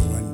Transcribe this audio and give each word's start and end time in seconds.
one. 0.00 0.33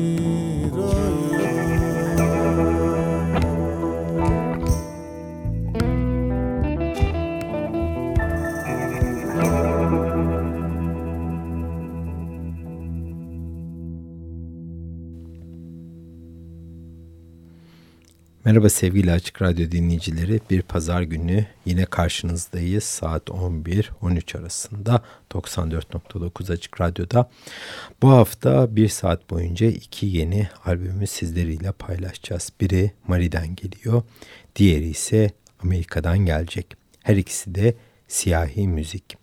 Merhaba 18.51 18.69
sevgili 18.69 19.11
Açık 19.11 19.41
Radyo 19.41 19.71
dinleyicileri. 19.71 20.39
Bir 20.49 20.61
pazar 20.61 21.01
günü 21.01 21.45
yine 21.65 21.85
karşınızdayız. 21.85 22.83
Saat 22.83 23.27
11-13 23.27 24.39
arasında 24.39 25.03
94.9 25.31 26.53
Açık 26.53 26.81
Radyo'da. 26.81 27.29
Bu 28.01 28.09
hafta 28.09 28.75
bir 28.75 28.87
saat 28.87 29.29
boyunca 29.29 29.67
iki 29.67 30.05
yeni 30.05 30.49
albümü 30.65 31.07
sizleriyle 31.07 31.71
paylaşacağız. 31.71 32.49
Biri 32.61 32.91
Mari'den 33.07 33.55
geliyor, 33.55 34.03
diğeri 34.55 34.87
ise 34.87 35.31
Amerika'dan 35.63 36.17
gelecek. 36.17 36.67
Her 37.03 37.15
ikisi 37.15 37.55
de 37.55 37.75
siyahi 38.07 38.67
müzik 38.67 39.17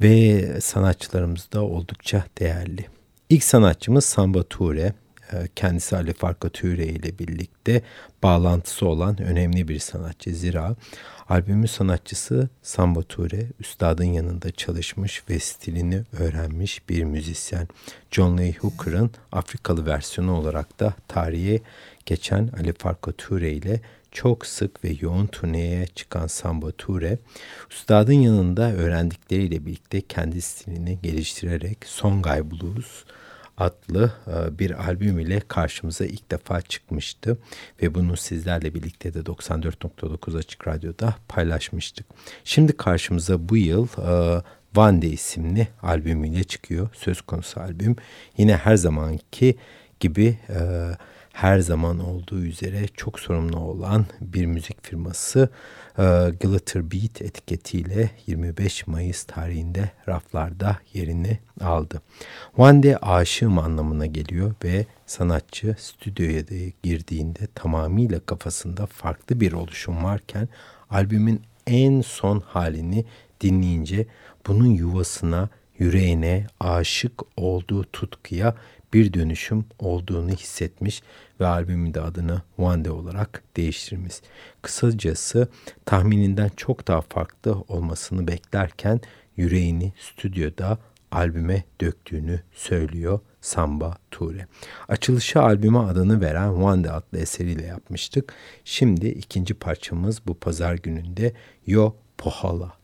ve 0.00 0.44
sanatçılarımız 0.60 1.48
da 1.52 1.64
oldukça 1.64 2.24
değerli. 2.38 2.86
İlk 3.30 3.44
sanatçımız 3.44 4.04
Samba 4.04 4.42
Ture. 4.42 4.92
Ee, 5.32 5.48
kendisi 5.56 5.96
Ali 5.96 6.12
Farka 6.12 6.48
Türe 6.48 6.86
ile 6.86 7.18
birlikte 7.18 7.82
bağlantısı 8.22 8.88
olan 8.88 9.22
önemli 9.22 9.68
bir 9.68 9.78
sanatçı. 9.78 10.34
Zira 10.34 10.76
albümün 11.28 11.66
sanatçısı 11.66 12.48
Samba 12.62 13.02
Ture, 13.02 13.46
üstadın 13.60 14.04
yanında 14.04 14.50
çalışmış 14.50 15.22
ve 15.30 15.38
stilini 15.38 16.02
öğrenmiş 16.18 16.88
bir 16.88 17.04
müzisyen. 17.04 17.68
John 18.10 18.38
Lee 18.38 18.52
Hooker'ın 18.52 19.10
Afrikalı 19.32 19.86
versiyonu 19.86 20.36
olarak 20.36 20.80
da 20.80 20.94
tarihe 21.08 21.60
geçen 22.06 22.50
Ali 22.60 22.72
Farka 22.72 23.12
Ture 23.12 23.52
ile 23.52 23.80
çok 24.12 24.46
sık 24.46 24.84
ve 24.84 24.96
yoğun 25.00 25.26
turneye 25.26 25.86
çıkan 25.86 26.26
Samba 26.26 26.70
Ture, 26.70 27.18
üstadın 27.70 28.12
yanında 28.12 28.72
öğrendikleriyle 28.72 29.66
birlikte 29.66 30.00
kendi 30.00 30.42
stilini 30.42 30.98
geliştirerek 31.02 31.78
Songay 31.84 32.50
Blues, 32.50 33.04
adlı 33.58 34.12
e, 34.26 34.58
bir 34.58 34.88
albüm 34.88 35.18
ile 35.18 35.40
karşımıza 35.48 36.04
ilk 36.04 36.30
defa 36.30 36.60
çıkmıştı 36.60 37.38
ve 37.82 37.94
bunu 37.94 38.16
sizlerle 38.16 38.74
birlikte 38.74 39.14
de 39.14 39.18
94.9 39.18 40.38
Açık 40.38 40.68
Radyo'da 40.68 41.14
paylaşmıştık. 41.28 42.06
Şimdi 42.44 42.76
karşımıza 42.76 43.48
bu 43.48 43.56
yıl 43.56 43.86
Vande 44.76 45.08
isimli 45.08 45.68
albümüyle 45.82 46.44
çıkıyor 46.44 46.88
söz 46.92 47.20
konusu 47.20 47.60
albüm. 47.60 47.96
Yine 48.36 48.56
her 48.56 48.76
zamanki 48.76 49.56
gibi 50.00 50.38
e, 50.48 50.58
her 51.38 51.58
zaman 51.58 51.98
olduğu 51.98 52.44
üzere 52.44 52.86
çok 52.94 53.20
sorumlu 53.20 53.58
olan 53.58 54.06
bir 54.20 54.46
müzik 54.46 54.84
firması 54.86 55.48
e, 55.98 56.02
Glitter 56.40 56.90
Beat 56.90 57.22
etiketiyle 57.22 58.10
25 58.26 58.86
Mayıs 58.86 59.24
tarihinde 59.24 59.90
raflarda 60.08 60.78
yerini 60.94 61.38
aldı. 61.60 62.02
One 62.56 62.82
Day 62.82 62.96
aşığım 63.02 63.58
anlamına 63.58 64.06
geliyor 64.06 64.54
ve 64.64 64.86
sanatçı 65.06 65.76
stüdyoya 65.78 66.48
da 66.48 66.54
girdiğinde 66.82 67.48
tamamıyla 67.54 68.20
kafasında 68.20 68.86
farklı 68.86 69.40
bir 69.40 69.52
oluşum 69.52 70.04
varken 70.04 70.48
albümün 70.90 71.42
en 71.66 72.00
son 72.00 72.40
halini 72.40 73.04
dinleyince 73.40 74.06
bunun 74.46 74.70
yuvasına, 74.70 75.48
yüreğine, 75.78 76.46
aşık 76.60 77.12
olduğu 77.36 77.84
tutkuya 77.84 78.54
bir 78.92 79.12
dönüşüm 79.12 79.64
olduğunu 79.78 80.30
hissetmiş 80.30 81.02
ve 81.40 81.46
albümün 81.46 81.94
de 81.94 82.00
adını 82.00 82.42
One 82.58 82.90
olarak 82.90 83.42
değiştirmiş. 83.56 84.14
Kısacası 84.62 85.48
tahmininden 85.84 86.50
çok 86.56 86.88
daha 86.88 87.00
farklı 87.00 87.52
olmasını 87.68 88.28
beklerken 88.28 89.00
yüreğini 89.36 89.92
stüdyoda 89.98 90.78
albüme 91.10 91.64
döktüğünü 91.80 92.42
söylüyor 92.52 93.20
Samba 93.40 93.98
Ture. 94.10 94.46
Açılışı 94.88 95.42
albüme 95.42 95.78
adını 95.78 96.20
veren 96.20 96.48
One 96.48 96.90
adlı 96.90 97.18
eseriyle 97.18 97.66
yapmıştık. 97.66 98.34
Şimdi 98.64 99.08
ikinci 99.08 99.54
parçamız 99.54 100.26
bu 100.26 100.34
pazar 100.34 100.74
gününde 100.74 101.32
Yo 101.66 101.92
Pohala. 102.18 102.77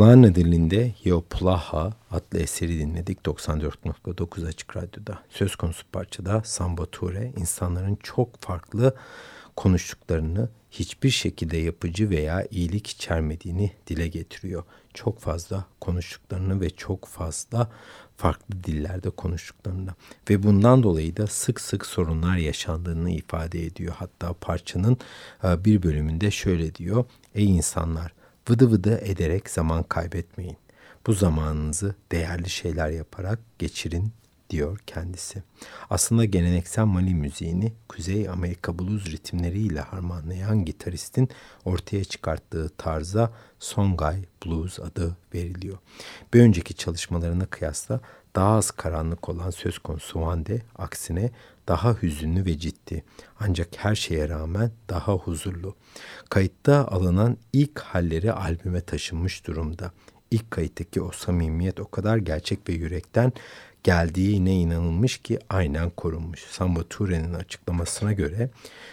Fulana 0.00 0.34
dilinde 0.34 0.94
Yeoplaha 1.04 1.92
adlı 2.10 2.38
eseri 2.38 2.78
dinledik 2.78 3.18
94.9 3.26 4.46
Açık 4.46 4.76
Radyo'da. 4.76 5.18
Söz 5.30 5.56
konusu 5.56 5.82
parçada 5.92 6.42
Samba 6.44 6.86
Ture 6.86 7.32
insanların 7.36 7.98
çok 8.02 8.42
farklı 8.42 8.96
konuştuklarını 9.56 10.48
hiçbir 10.70 11.10
şekilde 11.10 11.56
yapıcı 11.56 12.10
veya 12.10 12.46
iyilik 12.50 12.86
içermediğini 12.86 13.72
dile 13.86 14.08
getiriyor. 14.08 14.64
Çok 14.94 15.20
fazla 15.20 15.64
konuştuklarını 15.80 16.60
ve 16.60 16.70
çok 16.70 17.06
fazla 17.06 17.70
farklı 18.16 18.64
dillerde 18.64 19.10
konuştuklarını 19.10 19.90
ve 20.30 20.42
bundan 20.42 20.82
dolayı 20.82 21.16
da 21.16 21.26
sık 21.26 21.60
sık 21.60 21.86
sorunlar 21.86 22.36
yaşandığını 22.36 23.10
ifade 23.10 23.64
ediyor. 23.66 23.94
Hatta 23.98 24.32
parçanın 24.32 24.98
e, 25.44 25.64
bir 25.64 25.82
bölümünde 25.82 26.30
şöyle 26.30 26.74
diyor. 26.74 27.04
Ey 27.34 27.56
insanlar 27.56 28.19
vıdı 28.50 28.70
vıdı 28.70 28.98
ederek 28.98 29.50
zaman 29.50 29.82
kaybetmeyin. 29.82 30.56
Bu 31.06 31.12
zamanınızı 31.12 31.94
değerli 32.12 32.50
şeyler 32.50 32.90
yaparak 32.90 33.38
geçirin 33.58 34.12
diyor 34.50 34.78
kendisi. 34.86 35.42
Aslında 35.90 36.24
geleneksel 36.24 36.84
Mali 36.84 37.14
müziğini 37.14 37.72
Kuzey 37.88 38.28
Amerika 38.28 38.78
blues 38.78 39.06
ritimleriyle 39.06 39.80
harmanlayan 39.80 40.64
gitaristin 40.64 41.28
ortaya 41.64 42.04
çıkarttığı 42.04 42.68
tarza 42.68 43.32
Songay 43.58 44.24
Blues 44.46 44.80
adı 44.80 45.16
veriliyor. 45.34 45.78
Bir 46.34 46.40
önceki 46.40 46.74
çalışmalarına 46.74 47.46
kıyasla 47.46 48.00
daha 48.36 48.56
az 48.56 48.70
karanlık 48.70 49.28
olan 49.28 49.50
söz 49.50 49.78
konusu 49.78 50.20
Vande 50.20 50.62
aksine 50.76 51.30
daha 51.70 51.94
hüzünlü 52.02 52.46
ve 52.46 52.58
ciddi 52.58 53.04
ancak 53.40 53.68
her 53.76 53.94
şeye 53.94 54.28
rağmen 54.28 54.70
daha 54.88 55.12
huzurlu. 55.12 55.76
Kayıtta 56.30 56.88
alınan 56.88 57.36
ilk 57.52 57.78
halleri 57.78 58.32
albüme 58.32 58.80
taşınmış 58.80 59.46
durumda. 59.46 59.92
İlk 60.30 60.50
kayıttaki 60.50 61.02
o 61.02 61.10
samimiyet 61.10 61.80
o 61.80 61.90
kadar 61.90 62.16
gerçek 62.16 62.68
ve 62.68 62.72
yürekten 62.72 63.32
geldiğine 63.84 64.54
inanılmış 64.54 65.18
ki 65.18 65.38
aynen 65.48 65.90
korunmuş. 65.90 66.40
Samba 66.40 66.82
Ture'nin 66.82 67.34
açıklamasına 67.34 68.12
göre 68.12 68.50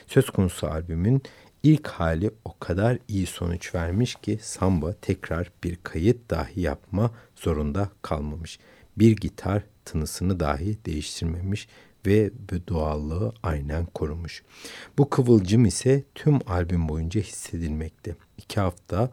söz 0.07 0.29
konusu 0.29 0.67
albümün 0.67 1.21
ilk 1.63 1.87
hali 1.87 2.31
o 2.45 2.59
kadar 2.59 2.97
iyi 3.07 3.25
sonuç 3.25 3.75
vermiş 3.75 4.15
ki 4.15 4.39
Samba 4.41 4.93
tekrar 4.93 5.51
bir 5.63 5.77
kayıt 5.83 6.29
dahi 6.29 6.61
yapma 6.61 7.11
zorunda 7.35 7.89
kalmamış. 8.01 8.59
Bir 8.97 9.15
gitar 9.15 9.63
tınısını 9.85 10.39
dahi 10.39 10.77
değiştirmemiş 10.85 11.67
ve 12.07 12.31
bu 12.51 12.67
doğallığı 12.67 13.33
aynen 13.43 13.85
korumuş. 13.85 14.43
Bu 14.97 15.09
kıvılcım 15.09 15.65
ise 15.65 16.03
tüm 16.15 16.39
albüm 16.47 16.89
boyunca 16.89 17.21
hissedilmekte. 17.21 18.15
İki 18.37 18.59
hafta 18.59 19.11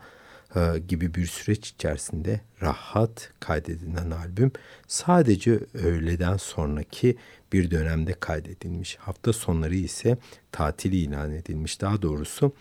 e, 0.56 0.78
gibi 0.88 1.14
bir 1.14 1.26
süreç 1.26 1.70
içerisinde 1.70 2.40
rahat 2.62 3.32
kaydedilen 3.40 4.10
albüm 4.10 4.52
sadece 4.86 5.60
öğleden 5.74 6.36
sonraki 6.36 7.16
bir 7.52 7.70
dönemde 7.70 8.12
kaydedilmiş. 8.12 8.96
Hafta 8.96 9.32
sonları 9.32 9.74
ise 9.74 10.18
tatil 10.52 10.92
ilan 10.92 11.32
edilmiş. 11.32 11.80
Daha 11.80 12.02
doğrusu 12.02 12.52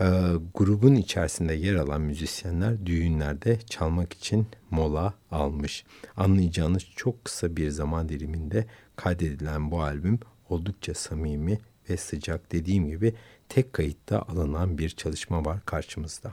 e, 0.00 0.06
grubun 0.54 0.94
içerisinde 0.94 1.54
yer 1.54 1.74
alan 1.74 2.00
müzisyenler 2.00 2.86
düğünlerde 2.86 3.58
çalmak 3.70 4.12
için 4.12 4.46
mola 4.70 5.14
almış. 5.30 5.84
Anlayacağınız 6.16 6.82
çok 6.96 7.24
kısa 7.24 7.56
bir 7.56 7.70
zaman 7.70 8.08
diliminde 8.08 8.66
kaydedilen 9.02 9.70
bu 9.70 9.82
albüm 9.82 10.18
oldukça 10.48 10.94
samimi 10.94 11.58
ve 11.90 11.96
sıcak 11.96 12.52
dediğim 12.52 12.88
gibi 12.88 13.14
tek 13.48 13.72
kayıtta 13.72 14.22
alınan 14.22 14.78
bir 14.78 14.90
çalışma 14.90 15.44
var 15.44 15.60
karşımızda. 15.66 16.32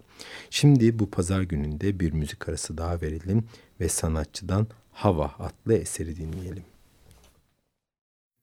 Şimdi 0.50 1.00
bu 1.00 1.10
pazar 1.10 1.42
gününde 1.42 2.00
bir 2.00 2.12
müzik 2.12 2.50
arası 2.50 2.78
daha 2.78 3.02
verelim 3.02 3.44
ve 3.80 3.90
sanatçıdan 3.90 4.68
Hava 4.92 5.36
adlı 5.40 5.74
eseri 5.74 6.16
dinleyelim. 6.16 6.64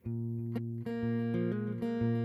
hawa 0.06 2.15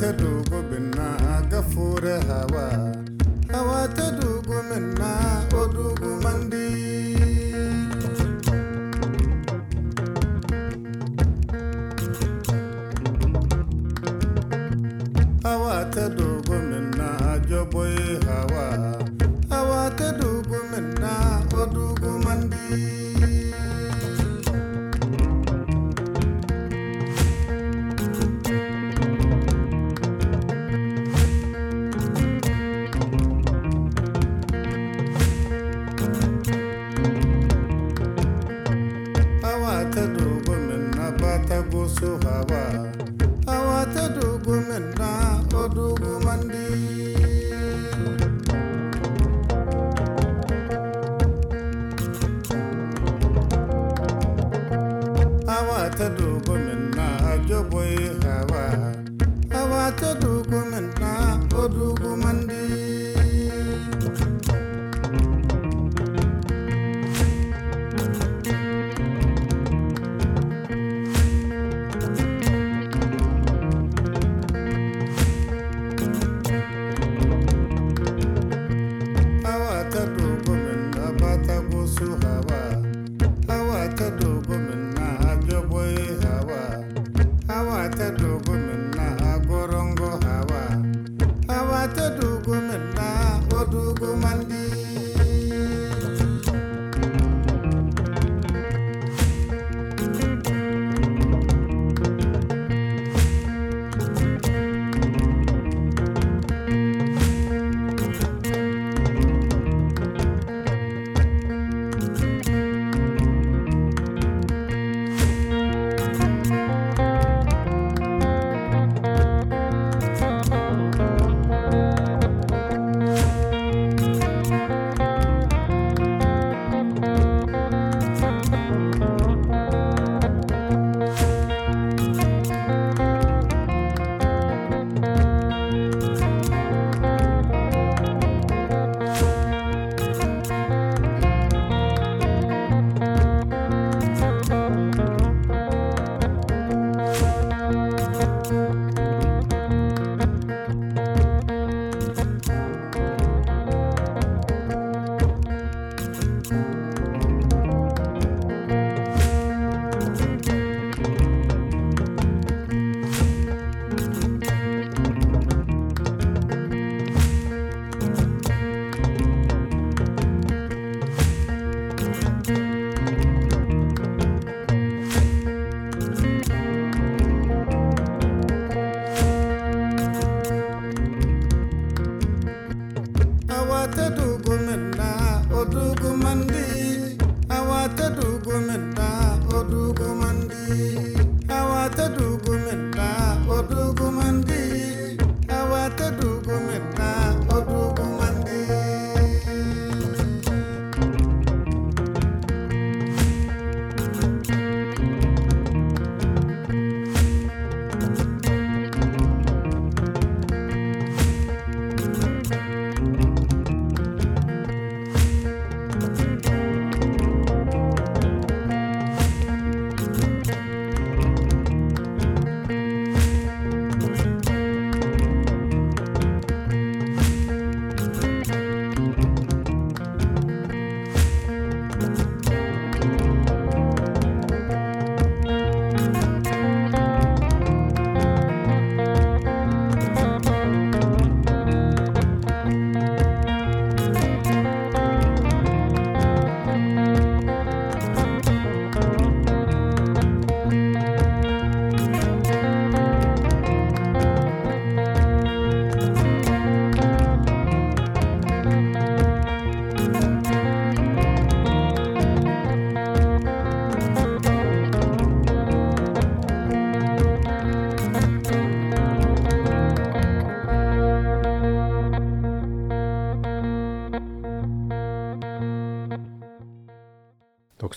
ta 0.00 0.12
dogo 0.12 0.62
bina 0.62 1.46
the 1.50 1.60
fura 1.62 2.20
hawa. 2.26 3.09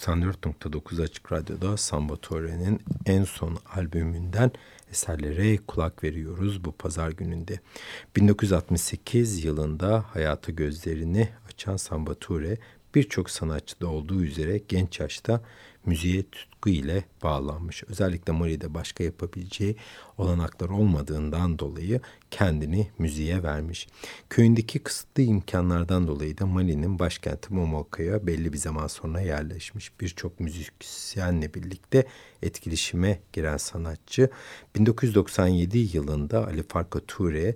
...94.9 0.03 1.03
Açık 1.03 1.31
Radyo'da 1.31 1.77
Sambatore'nin 1.77 2.81
en 3.05 3.23
son 3.23 3.57
albümünden 3.75 4.51
eserlere 4.91 5.57
kulak 5.57 6.03
veriyoruz 6.03 6.65
bu 6.65 6.71
pazar 6.71 7.11
gününde. 7.11 7.59
1968 8.15 9.43
yılında 9.43 10.05
hayata 10.13 10.51
gözlerini 10.51 11.29
açan 11.47 11.77
Sambature 11.77 12.57
birçok 12.95 13.29
sanatçıda 13.29 13.87
olduğu 13.87 14.23
üzere 14.23 14.61
genç 14.67 14.99
yaşta 14.99 15.41
müziğe 15.85 16.23
tutku 16.63 16.69
ile 16.69 17.03
bağlanmış. 17.23 17.83
Özellikle 17.83 18.33
Mali'de 18.33 18.73
başka 18.73 19.03
yapabileceği 19.03 19.75
olanaklar 20.17 20.69
olmadığından 20.69 21.59
dolayı 21.59 22.01
kendini 22.31 22.87
müziğe 22.99 23.43
vermiş. 23.43 23.87
Köyündeki 24.29 24.79
kısıtlı 24.79 25.23
imkanlardan 25.23 26.07
dolayı 26.07 26.37
da 26.37 26.45
Mali'nin 26.45 26.99
başkenti 26.99 27.53
Momoka'ya 27.53 28.27
belli 28.27 28.53
bir 28.53 28.57
zaman 28.57 28.87
sonra 28.87 29.21
yerleşmiş. 29.21 29.99
Birçok 29.99 30.39
müzisyenle 30.39 31.53
birlikte 31.53 32.07
etkileşime 32.41 33.19
giren 33.33 33.57
sanatçı 33.57 34.29
1997 34.75 35.77
yılında 35.77 36.47
Ali 36.47 36.63
Farka 36.63 36.99
Toure 36.99 37.55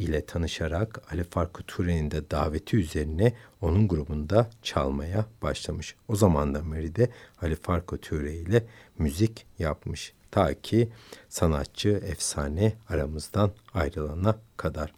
ile 0.00 0.26
tanışarak 0.26 1.12
Ali 1.12 1.24
Farkı 1.24 1.62
Ture'nin 1.62 2.10
de 2.10 2.30
daveti 2.30 2.76
üzerine 2.76 3.32
onun 3.60 3.88
grubunda 3.88 4.50
çalmaya 4.62 5.26
başlamış. 5.42 5.94
O 6.08 6.16
zaman 6.16 6.54
da 6.54 6.62
Meri'de 6.62 7.10
Ali 7.42 7.56
Farkı 7.56 7.98
Ture 7.98 8.34
ile 8.34 8.66
müzik 8.98 9.46
yapmış. 9.58 10.12
Ta 10.30 10.54
ki 10.54 10.88
sanatçı 11.28 11.88
efsane 11.88 12.72
aramızdan 12.88 13.50
ayrılana 13.74 14.38
kadar. 14.56 14.92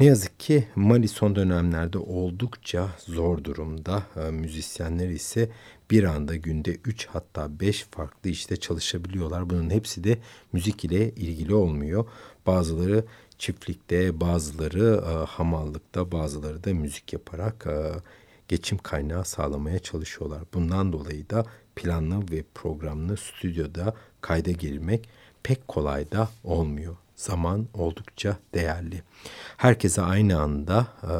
Ne 0.00 0.06
yazık 0.06 0.40
ki 0.40 0.68
Mali 0.74 1.08
son 1.08 1.36
dönemlerde 1.36 1.98
oldukça 1.98 2.88
zor 2.98 3.44
durumda. 3.44 4.02
E, 4.16 4.30
müzisyenler 4.30 5.08
ise 5.08 5.50
bir 5.90 6.04
anda 6.04 6.36
günde 6.36 6.76
3 6.84 7.06
hatta 7.06 7.60
5 7.60 7.86
farklı 7.90 8.30
işte 8.30 8.56
çalışabiliyorlar. 8.56 9.50
Bunun 9.50 9.70
hepsi 9.70 10.04
de 10.04 10.18
müzik 10.52 10.84
ile 10.84 11.10
ilgili 11.10 11.54
olmuyor. 11.54 12.04
Bazıları 12.46 13.04
çiftlikte, 13.38 14.20
bazıları 14.20 15.02
e, 15.06 15.24
hamallıkta, 15.24 16.12
bazıları 16.12 16.64
da 16.64 16.74
müzik 16.74 17.12
yaparak 17.12 17.66
e, 17.66 17.92
geçim 18.48 18.78
kaynağı 18.78 19.24
sağlamaya 19.24 19.78
çalışıyorlar. 19.78 20.42
Bundan 20.54 20.92
dolayı 20.92 21.30
da 21.30 21.44
planlı 21.76 22.30
ve 22.30 22.44
programlı 22.54 23.16
stüdyoda 23.16 23.94
kayda 24.20 24.50
girmek 24.50 25.08
pek 25.42 25.68
kolay 25.68 26.12
da 26.12 26.28
olmuyor. 26.44 26.96
Zaman 27.16 27.68
oldukça 27.74 28.36
değerli. 28.54 29.02
Herkese 29.56 30.02
aynı 30.02 30.40
anda 30.40 30.86
e, 31.02 31.12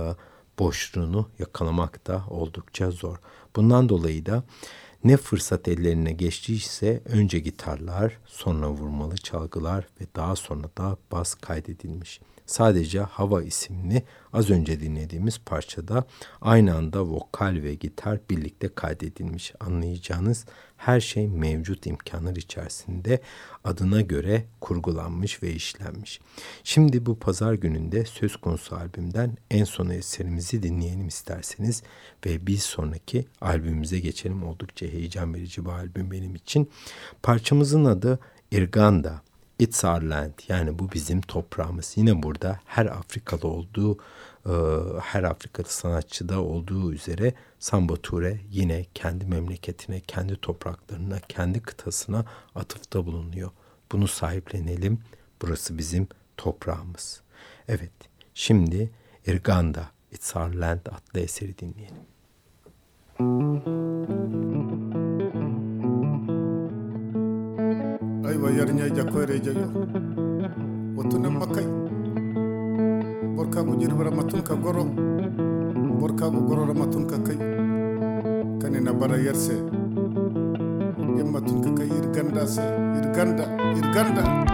boşluğunu 0.59 1.29
yakalamak 1.39 2.07
da 2.07 2.25
oldukça 2.31 2.91
zor. 2.91 3.17
Bundan 3.57 3.89
dolayı 3.89 4.27
da 4.27 4.43
ne 5.05 5.17
fırsat 5.17 5.69
ellerine 5.69 6.13
geçtiyse 6.13 7.03
önce 7.05 7.39
gitarlar, 7.39 8.19
sonra 8.27 8.71
vurmalı 8.71 9.17
çalgılar 9.17 9.87
ve 10.01 10.05
daha 10.17 10.37
sonra 10.37 10.71
da 10.79 10.97
bas 11.13 11.35
kaydedilmiş. 11.35 12.21
Sadece 12.47 13.01
Hava 13.01 13.43
isimli 13.43 14.03
az 14.33 14.51
önce 14.51 14.81
dinlediğimiz 14.81 15.39
parçada 15.39 16.05
aynı 16.41 16.75
anda 16.75 17.07
vokal 17.07 17.63
ve 17.63 17.75
gitar 17.75 18.19
birlikte 18.31 18.69
kaydedilmiş. 18.75 19.53
Anlayacağınız 19.61 20.47
her 20.77 21.01
şey 21.01 21.29
mevcut 21.29 21.87
imkanlar 21.87 22.37
içerisinde 22.37 23.21
adına 23.65 24.01
göre 24.01 24.45
kurgulanmış 24.61 25.43
ve 25.43 25.53
işlenmiş. 25.53 26.21
Şimdi 26.65 27.07
bu 27.07 27.19
pazar 27.19 27.55
gününde 27.55 28.05
söz 28.05 28.37
konusu 28.37 28.77
albümden 28.77 29.37
en 29.51 29.65
son 29.65 29.91
eserimizi 29.91 30.63
dinleyelim 30.63 31.09
isterseniz 31.09 31.83
ve 32.27 32.47
bir 32.47 32.57
sonraki 32.57 33.27
albümümüze 33.41 34.01
geçelim. 34.01 34.45
Oldukça 34.45 34.87
heyecan 34.87 35.35
verici 35.35 35.65
bir 35.65 35.71
albüm 35.71 36.11
benim 36.11 36.35
için. 36.35 36.71
Parçamızın 37.23 37.85
adı 37.85 38.19
Irganda. 38.51 39.23
It's 39.59 39.85
our 39.85 40.03
land 40.03 40.33
yani 40.49 40.79
bu 40.79 40.93
bizim 40.93 41.21
toprağımız. 41.21 41.93
Yine 41.97 42.23
burada 42.23 42.61
her 42.65 42.87
Afrikalı 42.87 43.49
olduğu, 43.49 43.99
e, 44.47 44.53
her 45.01 45.23
Afrikalı 45.23 45.67
sanatçıda 45.67 46.43
olduğu 46.43 46.93
üzere 46.93 47.35
Samba 47.59 47.97
Ture 47.97 48.41
yine 48.51 48.87
kendi 48.95 49.27
memleketine, 49.27 50.01
kendi 50.01 50.37
topraklarına, 50.37 51.21
kendi 51.21 51.61
kıtasına 51.61 52.25
atıfta 52.55 53.07
bulunuyor. 53.07 53.51
Bunu 53.93 54.09
sahiplenelim. 54.09 55.01
Burası 55.43 55.79
bizim 55.79 56.09
toprağımız. 56.37 57.23
Evet, 57.69 57.93
şimdi 58.35 58.91
Irganda, 59.27 59.91
It's 60.13 60.37
Our 60.37 60.55
Land 60.55 60.87
adlı 60.87 61.21
eseri 61.21 61.59
dinleyelim. 61.59 62.05
aywa 63.19 63.84
aba 68.45 68.53
yarinya 68.53 69.05
kweregeyo 69.09 69.65
otune 71.01 71.29
makai 71.33 71.65
borka 73.37 73.65
gujiribara 73.65 74.11
matun 74.13 74.45
ka 74.45 74.53
goro 74.55 74.85
borka 75.97 76.29
gu 76.29 76.41
gorora 76.45 76.75
matun 76.77 77.09
ka 77.09 77.17
kai 77.25 77.41
kani 78.61 78.85
na 78.85 78.93
bara 78.93 79.17
yerse 79.17 79.57
yemma 81.17 81.41
tun 81.41 81.65
ka 81.65 81.71
kai 81.73 81.89
irganda 81.89 82.45
se. 82.47 82.61
Irganda 83.01 83.45
irganda. 83.81 84.54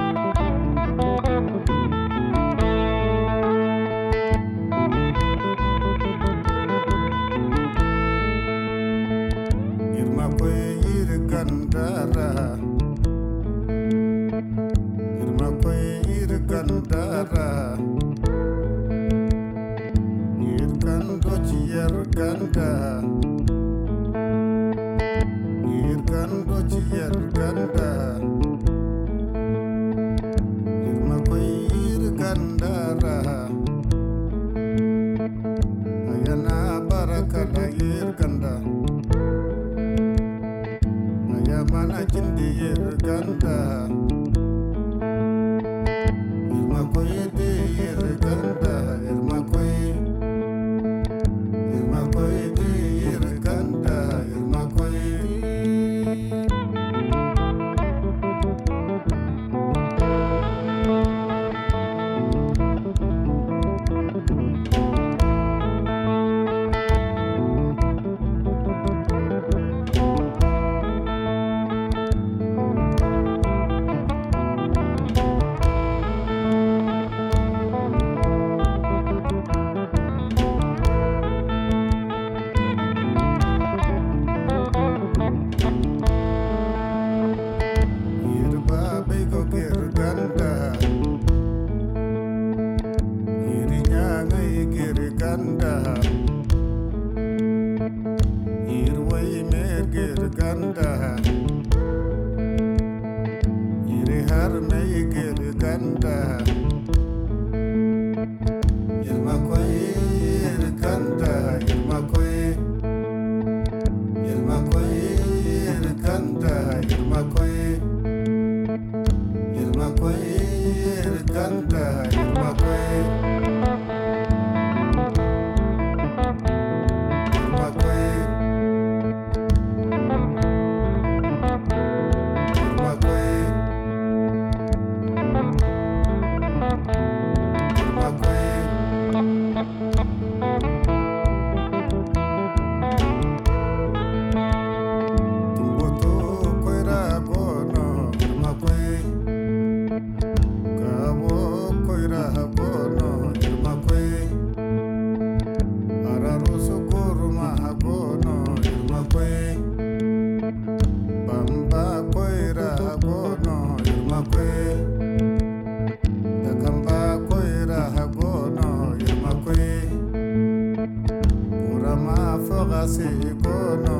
sikono 172.88 173.99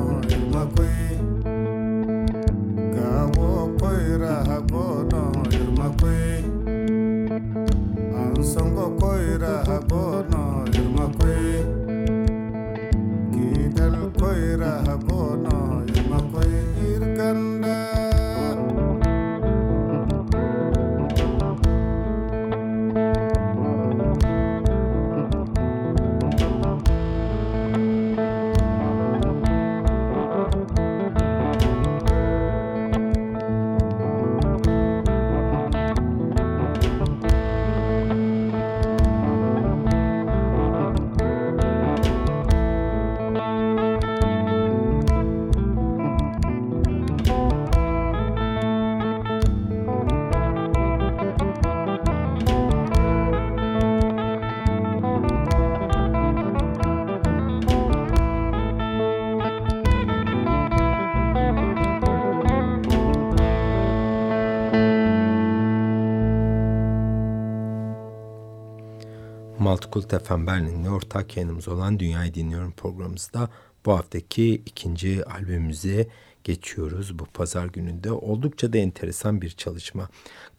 Maltkult 69.95 70.27
FM 70.27 70.47
Berlin'le 70.47 70.87
ortak 70.87 71.37
yayınımız 71.37 71.67
olan 71.67 71.99
Dünyayı 71.99 72.33
Dinliyorum 72.33 72.71
programımızda 72.71 73.49
bu 73.85 73.93
haftaki 73.93 74.53
ikinci 74.53 75.25
albümümüze 75.25 76.07
geçiyoruz. 76.43 77.19
Bu 77.19 77.25
pazar 77.25 77.65
gününde 77.65 78.11
oldukça 78.11 78.73
da 78.73 78.77
enteresan 78.77 79.41
bir 79.41 79.49
çalışma. 79.49 80.09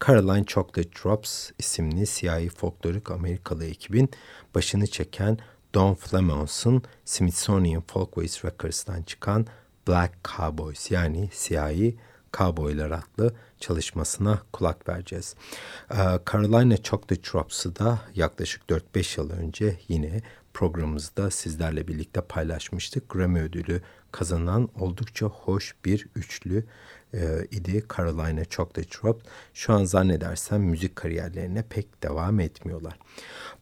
Caroline 0.07 0.45
Chocolate 0.45 0.89
Drops 1.03 1.49
isimli 1.59 2.05
siyahi 2.05 2.49
folklorik 2.49 3.11
Amerikalı 3.11 3.65
ekibin 3.65 4.09
başını 4.55 4.87
çeken 4.87 5.37
Don 5.73 5.93
Flemons'un 5.93 6.83
Smithsonian 7.05 7.83
Folkways 7.87 8.45
Records'tan 8.45 9.03
çıkan 9.03 9.45
Black 9.87 10.13
Cowboys 10.37 10.91
yani 10.91 11.29
siyahi 11.31 11.95
Cowboylar 12.37 12.91
adlı 12.91 13.33
çalışmasına 13.63 14.41
kulak 14.53 14.89
vereceğiz. 14.89 15.35
Ee, 15.91 15.95
Carolina 16.31 16.77
Chocolate 16.77 17.23
Drops'ı 17.23 17.75
da 17.75 17.99
yaklaşık 18.15 18.61
4-5 18.69 19.19
yıl 19.19 19.29
önce 19.29 19.79
yine 19.87 20.21
programımızda 20.53 21.31
sizlerle 21.31 21.87
birlikte 21.87 22.21
paylaşmıştık. 22.21 23.09
Grammy 23.09 23.39
ödülü 23.39 23.81
kazanan 24.11 24.69
oldukça 24.79 25.25
hoş 25.25 25.75
bir 25.85 26.07
üçlü 26.15 26.65
e, 27.13 27.47
idi 27.51 27.83
Carolina 27.97 28.45
Chocolate 28.45 28.89
Drops. 28.89 29.25
Şu 29.53 29.73
an 29.73 29.83
zannedersem 29.83 30.61
müzik 30.61 30.95
kariyerlerine 30.95 31.63
pek 31.69 32.03
devam 32.03 32.39
etmiyorlar. 32.39 32.99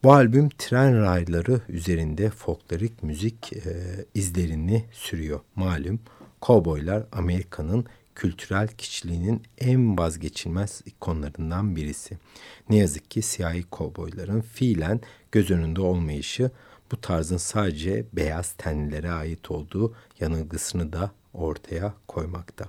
Bu 0.03 0.13
albüm 0.13 0.49
tren 0.49 1.01
rayları 1.01 1.61
üzerinde 1.69 2.29
folklorik 2.29 3.03
müzik 3.03 3.53
e, 3.53 3.59
izlerini 4.13 4.85
sürüyor. 4.91 5.39
Malum 5.55 5.99
Cowboylar 6.41 7.03
Amerika'nın 7.11 7.85
kültürel 8.15 8.67
kişiliğinin 8.67 9.43
en 9.57 9.97
vazgeçilmez 9.97 10.81
ikonlarından 10.85 11.75
birisi. 11.75 12.17
Ne 12.69 12.77
yazık 12.77 13.11
ki 13.11 13.21
siyahi 13.21 13.63
kovboyların 13.63 14.41
fiilen 14.41 15.01
göz 15.31 15.51
önünde 15.51 15.81
olmayışı 15.81 16.51
bu 16.91 17.01
tarzın 17.01 17.37
sadece 17.37 18.05
beyaz 18.13 18.51
tenlilere 18.51 19.11
ait 19.11 19.51
olduğu 19.51 19.95
yanılgısını 20.19 20.93
da 20.93 21.11
ortaya 21.33 21.93
koymakta. 22.07 22.65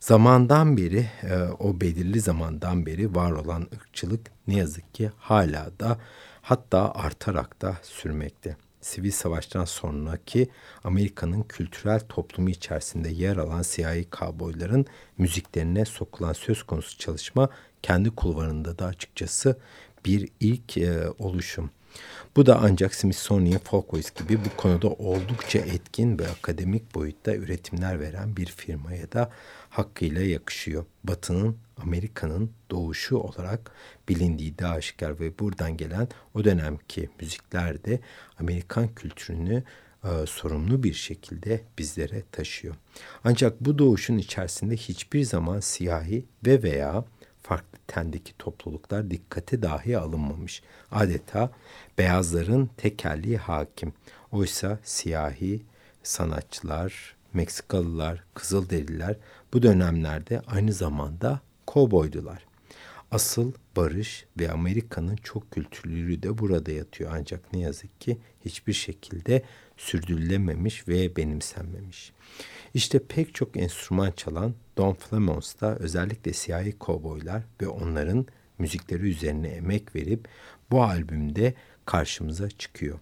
Zamandan 0.00 0.76
beri, 0.76 1.06
e, 1.22 1.42
o 1.58 1.80
belirli 1.80 2.20
zamandan 2.20 2.86
beri 2.86 3.14
var 3.14 3.32
olan 3.32 3.68
ırkçılık 3.74 4.30
ne 4.46 4.56
yazık 4.56 4.94
ki 4.94 5.10
hala 5.18 5.70
da 5.80 5.98
hatta 6.42 6.92
artarak 6.94 7.62
da 7.62 7.76
sürmekte 7.82 8.56
sivil 8.80 9.10
savaştan 9.10 9.64
sonraki 9.64 10.48
Amerika'nın 10.84 11.42
kültürel 11.42 12.00
toplumu 12.00 12.50
içerisinde 12.50 13.08
yer 13.08 13.36
alan 13.36 13.62
siyahi 13.62 14.04
kavboyların 14.10 14.86
müziklerine 15.18 15.84
sokulan 15.84 16.32
söz 16.32 16.62
konusu 16.62 16.98
çalışma 16.98 17.48
kendi 17.82 18.10
kulvarında 18.10 18.78
da 18.78 18.86
açıkçası 18.86 19.58
bir 20.04 20.28
ilk 20.40 20.78
e, 20.78 21.10
oluşum. 21.18 21.70
Bu 22.36 22.46
da 22.46 22.60
ancak 22.62 22.94
Smithsonian 22.94 23.60
Folkways 23.60 24.10
gibi 24.10 24.38
bu 24.44 24.56
konuda 24.56 24.88
oldukça 24.88 25.58
etkin 25.58 26.18
ve 26.18 26.28
akademik 26.28 26.94
boyutta 26.94 27.34
üretimler 27.34 28.00
veren 28.00 28.36
bir 28.36 28.46
firmaya 28.46 29.12
da 29.12 29.30
hakkıyla 29.78 30.22
yakışıyor. 30.22 30.84
Batı'nın 31.04 31.56
Amerika'nın 31.76 32.50
doğuşu 32.70 33.16
olarak 33.16 33.70
bilindiği 34.08 34.58
de 34.58 34.66
aşikar 34.66 35.20
ve 35.20 35.38
buradan 35.38 35.76
gelen 35.76 36.08
o 36.34 36.44
dönemki 36.44 37.10
müzikler 37.20 37.84
de 37.84 38.00
Amerikan 38.38 38.94
kültürünü 38.94 39.64
e, 40.04 40.26
sorumlu 40.26 40.82
bir 40.82 40.92
şekilde 40.92 41.60
bizlere 41.78 42.22
taşıyor. 42.32 42.74
Ancak 43.24 43.60
bu 43.60 43.78
doğuşun 43.78 44.18
içerisinde 44.18 44.76
hiçbir 44.76 45.24
zaman 45.24 45.60
siyahi 45.60 46.24
ve 46.46 46.62
veya 46.62 47.04
farklı 47.42 47.78
tendeki 47.86 48.32
topluluklar 48.38 49.10
dikkate 49.10 49.62
dahi 49.62 49.98
alınmamış. 49.98 50.62
Adeta 50.90 51.50
beyazların 51.98 52.70
tekelliği 52.76 53.36
hakim. 53.36 53.92
Oysa 54.32 54.78
siyahi 54.84 55.62
sanatçılar, 56.02 57.17
Meksikalılar, 57.34 58.24
Kızılderililer 58.34 59.16
bu 59.52 59.62
dönemlerde 59.62 60.40
aynı 60.46 60.72
zamanda 60.72 61.40
kovboydular. 61.66 62.46
Asıl 63.10 63.52
barış 63.76 64.26
ve 64.38 64.52
Amerika'nın 64.52 65.16
çok 65.16 65.50
kültürlülüğü 65.50 66.22
de 66.22 66.38
burada 66.38 66.72
yatıyor. 66.72 67.10
Ancak 67.14 67.52
ne 67.52 67.60
yazık 67.60 68.00
ki 68.00 68.18
hiçbir 68.44 68.72
şekilde 68.72 69.42
sürdürülememiş 69.76 70.88
ve 70.88 71.16
benimsenmemiş. 71.16 72.12
İşte 72.74 72.98
pek 72.98 73.34
çok 73.34 73.56
enstrüman 73.56 74.10
çalan 74.10 74.54
Don 74.76 74.94
Flemons'ta 74.94 75.76
özellikle 75.76 76.32
siyahi 76.32 76.78
kovboylar 76.78 77.42
ve 77.60 77.68
onların 77.68 78.26
müzikleri 78.58 79.10
üzerine 79.10 79.48
emek 79.48 79.96
verip 79.96 80.28
bu 80.70 80.82
albümde 80.82 81.54
karşımıza 81.86 82.50
çıkıyor. 82.50 82.98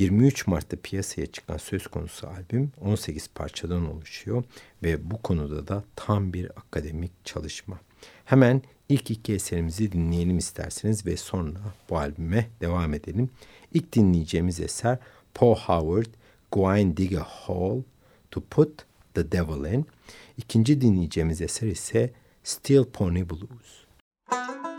23 0.00 0.46
Mart'ta 0.46 0.76
piyasaya 0.76 1.26
çıkan 1.26 1.56
söz 1.56 1.86
konusu 1.86 2.26
albüm 2.26 2.72
18 2.80 3.28
parçadan 3.28 3.92
oluşuyor 3.92 4.44
ve 4.82 5.10
bu 5.10 5.22
konuda 5.22 5.68
da 5.68 5.84
tam 5.96 6.32
bir 6.32 6.50
akademik 6.50 7.12
çalışma. 7.24 7.80
Hemen 8.24 8.62
ilk 8.88 9.10
iki 9.10 9.34
eserimizi 9.34 9.92
dinleyelim 9.92 10.38
isterseniz 10.38 11.06
ve 11.06 11.16
sonra 11.16 11.58
bu 11.90 11.98
albüme 11.98 12.48
devam 12.60 12.94
edelim. 12.94 13.30
İlk 13.74 13.92
dinleyeceğimiz 13.92 14.60
eser 14.60 14.98
Paul 15.34 15.54
Howard, 15.54 16.14
Going 16.52 16.96
Dig 16.96 17.14
a 17.14 17.22
Hole 17.22 17.82
to 18.30 18.40
Put 18.50 18.84
the 19.14 19.32
Devil 19.32 19.72
in. 19.72 19.86
İkinci 20.38 20.80
dinleyeceğimiz 20.80 21.40
eser 21.40 21.66
ise 21.66 22.12
Steel 22.44 22.84
Pony 22.84 23.28
Blues. 23.28 23.84
Müzik 24.32 24.69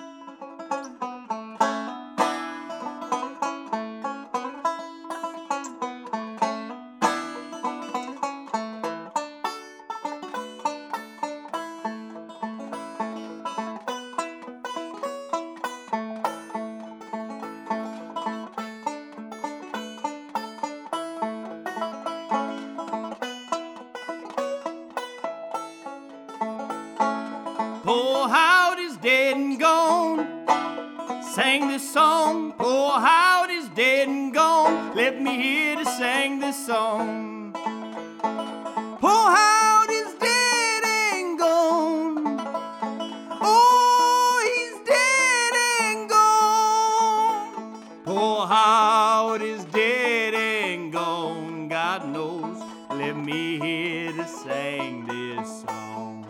knows, 52.22 52.62
let 52.92 53.16
me 53.18 53.60
hear 53.60 54.12
to 54.14 54.28
sing 54.28 55.06
this 55.08 55.64
song. 55.64 56.24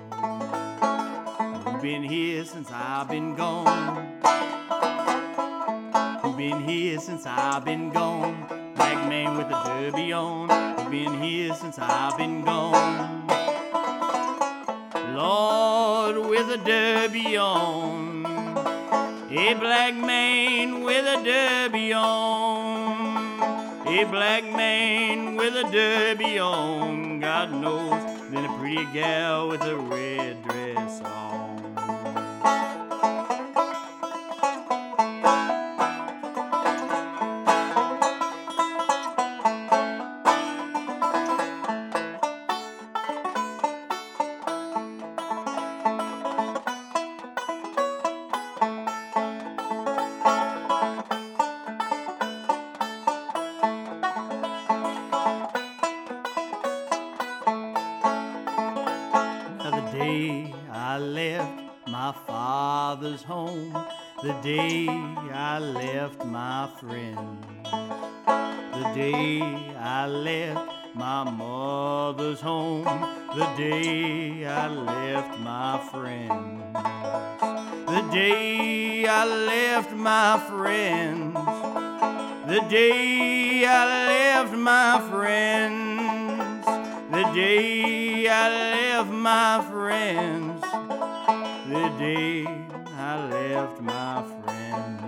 Who 1.64 1.82
been 1.82 2.04
here 2.04 2.46
since 2.46 2.70
I've 2.72 3.10
been 3.10 3.36
gone? 3.36 4.20
Who 6.22 6.30
been 6.38 6.62
here 6.64 6.98
since 7.00 7.26
I've 7.26 7.66
been 7.66 7.90
gone? 7.90 8.38
Black 8.76 9.00
man 9.10 9.38
with 9.38 9.48
a 9.48 9.60
derby 9.66 10.14
on. 10.14 10.48
Who 10.78 10.90
been 10.90 11.22
here 11.22 11.54
since 11.56 11.78
I've 11.78 12.18
been 12.18 12.46
gone? 12.46 13.28
Lord 15.14 16.16
with 16.32 16.48
a 16.58 16.62
derby 16.74 17.38
on. 17.38 18.26
A 19.30 19.54
black 19.56 19.96
man 19.96 20.84
with 20.84 21.06
a 21.06 21.20
derby 21.24 21.92
on. 21.94 22.71
A 23.92 24.06
black 24.06 24.46
man 24.46 25.36
with 25.36 25.54
a 25.54 25.70
derby 25.70 26.40
on, 26.40 27.20
God 27.20 27.52
knows, 27.52 28.02
than 28.30 28.46
a 28.46 28.58
pretty 28.58 28.86
gal 28.94 29.50
with 29.50 29.62
a 29.64 29.76
red 29.76 30.42
dress 30.44 31.02
on. 31.02 31.51
day 82.72 83.66
I 83.66 83.86
left 84.08 84.54
my 84.54 84.98
friends, 85.10 86.66
the 87.12 87.24
day 87.34 88.30
I 88.30 88.48
left 88.48 89.12
my 89.12 89.62
friends, 89.70 90.62
the 91.68 91.90
day 92.00 92.46
I 92.96 93.28
left 93.28 93.82
my 93.82 94.24
friends. 94.24 95.02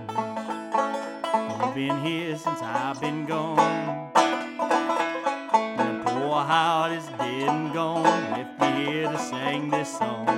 I've 1.24 1.74
been 1.74 2.04
here 2.04 2.36
since 2.36 2.60
I've 2.60 3.00
been 3.00 3.24
gone. 3.24 4.10
The 4.12 6.02
poor 6.04 6.42
heart 6.44 6.92
is 6.92 7.06
dead 7.16 7.48
and 7.48 7.72
gone. 7.72 8.04
Left 8.04 8.60
me 8.60 8.84
here 8.84 9.08
to 9.10 9.18
sing 9.18 9.70
this 9.70 9.96
song. 9.96 10.28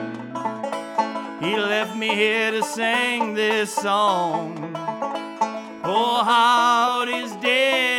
He 1.40 1.56
left 1.56 1.96
me 1.96 2.14
here 2.14 2.52
to 2.52 2.62
sing 2.62 3.34
this 3.34 3.74
song. 3.74 4.65
Oh, 5.98 6.22
dead. 7.40 7.95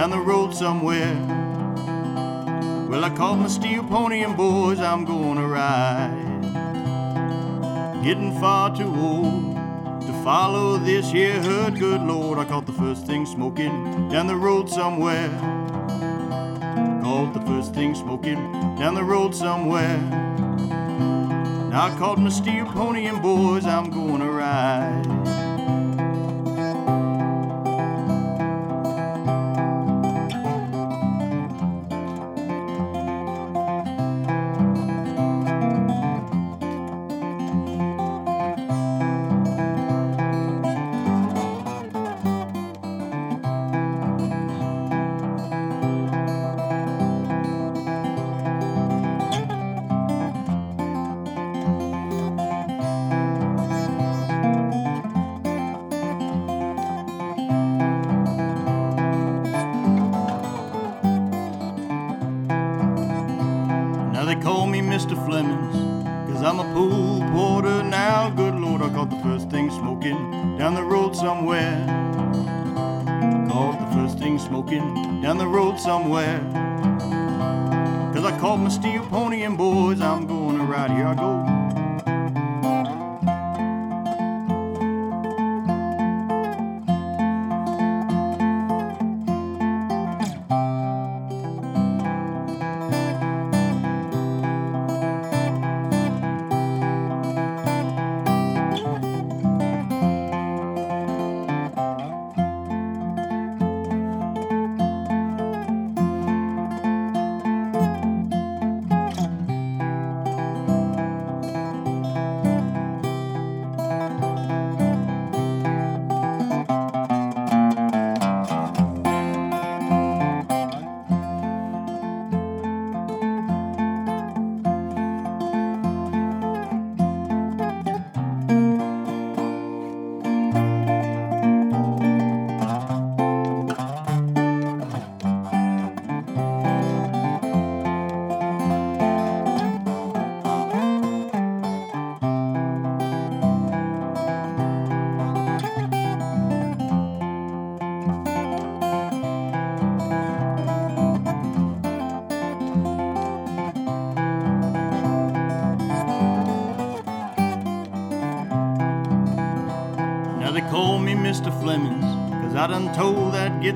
Down 0.00 0.08
the 0.08 0.18
road 0.18 0.54
somewhere. 0.54 1.14
Well, 2.88 3.04
I 3.04 3.10
caught 3.10 3.38
my 3.38 3.48
steel 3.48 3.84
pony 3.84 4.22
and 4.22 4.34
boys, 4.34 4.80
I'm 4.80 5.04
gonna 5.04 5.46
ride. 5.46 6.40
Getting 8.02 8.32
far 8.40 8.74
too 8.74 8.90
old 8.96 9.54
to 10.06 10.12
follow 10.24 10.78
this 10.78 11.10
here 11.10 11.42
herd. 11.42 11.78
Good 11.78 12.00
Lord, 12.00 12.38
I 12.38 12.46
caught 12.46 12.64
the 12.64 12.72
first 12.72 13.04
thing 13.04 13.26
smoking 13.26 14.08
down 14.08 14.26
the 14.26 14.36
road 14.36 14.70
somewhere. 14.70 15.28
Caught 17.02 17.34
the 17.34 17.42
first 17.42 17.74
thing 17.74 17.94
smoking 17.94 18.40
down 18.78 18.94
the 18.94 19.04
road 19.04 19.34
somewhere. 19.34 20.00
Now 21.68 21.88
I 21.88 21.98
caught 21.98 22.18
my 22.18 22.30
steel 22.30 22.64
pony 22.64 23.04
and 23.04 23.20
boys, 23.20 23.66
I'm 23.66 23.90
gonna 23.90 24.30
ride. 24.30 25.09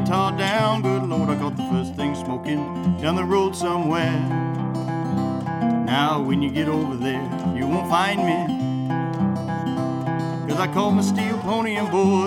Down. 0.04 0.82
Good 0.82 1.02
Lord, 1.04 1.28
I 1.28 1.34
got 1.34 1.56
the 1.56 1.64
first 1.64 1.94
thing 1.94 2.14
smoking 2.14 2.58
down 3.00 3.16
the 3.16 3.24
road 3.24 3.56
somewhere. 3.56 4.18
Now 5.84 6.22
when 6.22 6.42
you 6.42 6.50
get 6.50 6.68
over 6.68 6.96
there, 6.96 7.22
you 7.54 7.66
won't 7.66 7.88
find 7.90 8.20
me. 8.24 8.54
Cause 10.48 10.60
I 10.60 10.72
called 10.72 10.94
my 10.94 11.02
steel 11.02 11.36
pony 11.38 11.76
and 11.76 11.90
boys, 11.90 12.23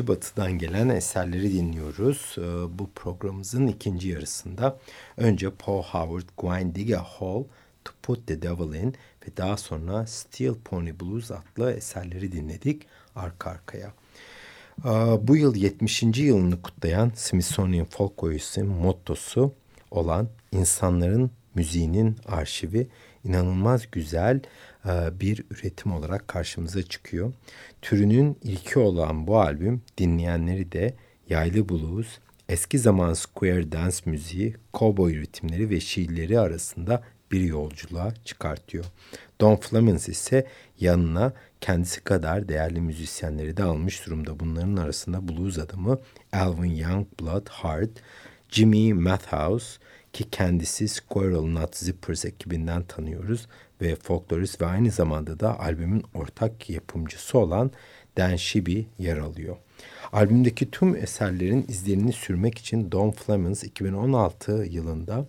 Vahşi 0.00 0.08
Batı'dan 0.08 0.52
gelen 0.58 0.88
eserleri 0.88 1.52
dinliyoruz. 1.52 2.36
Ee, 2.38 2.42
Bu 2.78 2.90
programımızın 2.94 3.66
ikinci 3.66 4.08
yarısında 4.08 4.78
önce 5.16 5.50
Paul 5.50 5.82
Howard, 5.82 6.28
Gwen 6.36 6.74
Digger 6.74 6.96
Hall, 6.96 7.44
To 7.84 7.92
Put 8.02 8.26
the 8.26 8.42
Devil 8.42 8.74
In 8.74 8.94
ve 9.22 9.36
daha 9.36 9.56
sonra 9.56 10.06
Steel 10.06 10.54
Pony 10.64 10.92
Blues 11.00 11.30
adlı 11.30 11.72
eserleri 11.72 12.32
dinledik 12.32 12.86
arka 13.16 13.50
arkaya. 13.50 13.92
Ee, 14.84 14.88
Bu 15.28 15.36
yıl 15.36 15.54
70. 15.54 16.02
yılını 16.02 16.62
kutlayan 16.62 17.12
Smithsonian 17.14 17.86
Folk 17.90 18.22
Oyusu'nun 18.22 18.66
mottosu 18.68 19.54
olan 19.90 20.28
insanların 20.52 21.30
müziğinin 21.54 22.16
arşivi 22.26 22.88
inanılmaz 23.24 23.90
güzel 23.92 24.40
e, 24.86 25.20
bir 25.20 25.44
üretim 25.50 25.92
olarak 25.92 26.28
karşımıza 26.28 26.82
çıkıyor. 26.82 27.32
Türünün 27.82 28.38
ilki 28.42 28.78
olan 28.78 29.26
bu 29.26 29.40
albüm 29.40 29.82
dinleyenleri 29.98 30.72
de 30.72 30.94
yaylı 31.28 31.68
blues, 31.68 32.18
eski 32.48 32.78
zaman 32.78 33.12
square 33.14 33.72
dance 33.72 33.96
müziği, 34.04 34.56
cowboy 34.74 35.20
ritimleri 35.20 35.70
ve 35.70 35.80
şiirleri 35.80 36.40
arasında 36.40 37.02
bir 37.32 37.40
yolculuğa 37.40 38.14
çıkartıyor. 38.24 38.84
Don 39.40 39.56
Flemings 39.56 40.08
ise 40.08 40.46
yanına 40.80 41.32
kendisi 41.60 42.04
kadar 42.04 42.48
değerli 42.48 42.80
müzisyenleri 42.80 43.56
de 43.56 43.62
almış 43.62 44.06
durumda. 44.06 44.40
Bunların 44.40 44.76
arasında 44.76 45.28
blues 45.28 45.58
adamı 45.58 45.98
Alvin 46.32 46.74
Youngblood 46.74 47.48
Hart, 47.48 47.90
Jimmy 48.48 48.92
Mathhouse 48.92 49.80
ki 50.12 50.30
kendisi 50.30 50.88
Squirrel 50.88 51.40
Nut 51.40 51.76
Zippers 51.76 52.24
ekibinden 52.24 52.82
tanıyoruz 52.82 53.48
ve 53.80 53.96
folklorist 53.96 54.60
ve 54.60 54.66
aynı 54.66 54.90
zamanda 54.90 55.40
da 55.40 55.60
albümün 55.60 56.04
ortak 56.14 56.70
yapımcısı 56.70 57.38
olan 57.38 57.70
Dan 58.16 58.36
Shibi 58.36 58.86
yer 58.98 59.16
alıyor. 59.16 59.56
Albümdeki 60.12 60.70
tüm 60.70 60.96
eserlerin 60.96 61.64
izlerini 61.68 62.12
sürmek 62.12 62.58
için 62.58 62.92
Don 62.92 63.10
Flemons 63.10 63.64
2016 63.64 64.52
yılında 64.52 65.26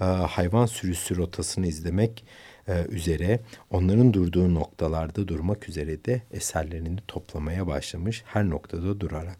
e, 0.00 0.04
hayvan 0.04 0.66
sürüsü 0.66 1.16
rotasını 1.16 1.66
izlemek 1.66 2.24
e, 2.68 2.84
üzere 2.88 3.40
onların 3.70 4.12
durduğu 4.12 4.54
noktalarda 4.54 5.28
durmak 5.28 5.68
üzere 5.68 6.04
de 6.04 6.22
eserlerini 6.30 6.96
toplamaya 7.08 7.66
başlamış 7.66 8.22
her 8.26 8.50
noktada 8.50 9.00
durarak. 9.00 9.38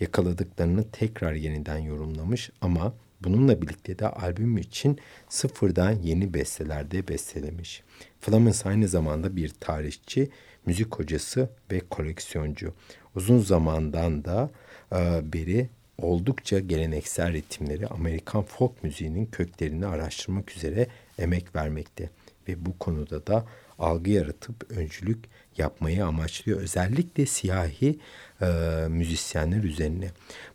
Yakaladıklarını 0.00 0.90
tekrar 0.90 1.34
yeniden 1.34 1.78
yorumlamış 1.78 2.50
ama 2.60 2.92
bununla 3.24 3.62
birlikte 3.62 3.98
de 3.98 4.08
albüm 4.08 4.58
için 4.58 4.98
sıfırdan 5.28 5.92
yeni 5.92 6.34
besteler 6.34 6.90
de 6.90 7.08
bestelemiş. 7.08 7.82
Flemons 8.20 8.66
aynı 8.66 8.88
zamanda 8.88 9.36
bir 9.36 9.48
tarihçi, 9.48 10.28
müzik 10.66 10.94
hocası 10.94 11.48
ve 11.72 11.80
koleksiyoncu. 11.80 12.74
Uzun 13.14 13.38
zamandan 13.38 14.24
da 14.24 14.50
e, 14.92 15.32
beri 15.32 15.68
oldukça 15.98 16.58
geleneksel 16.58 17.32
ritimleri 17.32 17.86
Amerikan 17.86 18.42
folk 18.42 18.84
müziğinin 18.84 19.26
köklerini 19.26 19.86
araştırmak 19.86 20.56
üzere 20.56 20.86
emek 21.18 21.56
vermekte 21.56 22.10
ve 22.48 22.66
bu 22.66 22.78
konuda 22.78 23.26
da 23.26 23.46
algı 23.78 24.10
yaratıp 24.10 24.70
öncülük 24.70 25.18
yapmayı 25.58 26.06
amaçlıyor. 26.06 26.60
Özellikle 26.60 27.26
siyahi 27.26 27.98
e, 28.42 28.46
müzisyenler 28.88 29.64
üzerine. 29.64 30.10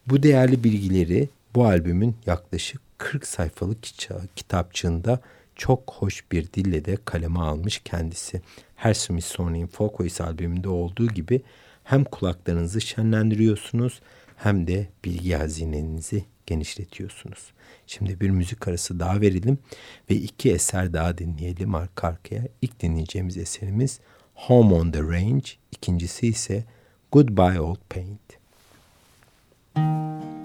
Bu 0.08 0.24
değerli 0.24 0.64
bilgileri 0.64 1.30
bu 1.56 1.66
albümün 1.66 2.16
yaklaşık 2.26 2.82
40 2.98 3.28
sayfalık 3.28 3.78
kitapçığında 4.36 5.20
çok 5.56 5.94
hoş 5.94 6.32
bir 6.32 6.54
dille 6.54 6.86
de 6.86 6.98
kaleme 7.06 7.40
almış 7.40 7.82
kendisi. 7.86 8.42
Her 8.76 8.94
Smithsonian 8.94 9.68
Folk 9.68 10.02
Voice 10.02 10.24
albümünde 10.24 10.70
olduğu 10.70 11.08
gibi 11.08 11.42
hem 11.84 12.04
kulaklarınızı 12.04 12.82
şenlendiriyorsunuz 12.82 14.02
hem 14.36 14.68
de 14.68 14.88
bilgi 15.06 15.34
hazinenizi 15.34 16.26
genişletiyorsunuz. 16.46 17.52
Şimdi 17.88 18.20
bir 18.20 18.30
müzik 18.30 18.68
arası 18.68 19.00
daha 19.00 19.22
verelim 19.22 19.58
ve 20.10 20.16
iki 20.16 20.52
eser 20.52 20.94
daha 20.94 21.18
dinleyelim 21.18 21.76
arka 21.76 22.08
arkaya. 22.08 22.44
İlk 22.62 22.80
dinleyeceğimiz 22.80 23.38
eserimiz 23.38 24.00
Home 24.34 24.74
on 24.74 24.92
the 24.92 25.02
Range, 25.02 25.50
ikincisi 25.72 26.28
ise 26.28 26.64
Goodbye 27.12 27.60
Old 27.60 27.80
Paint. 27.90 28.20
Oh, 29.78 30.45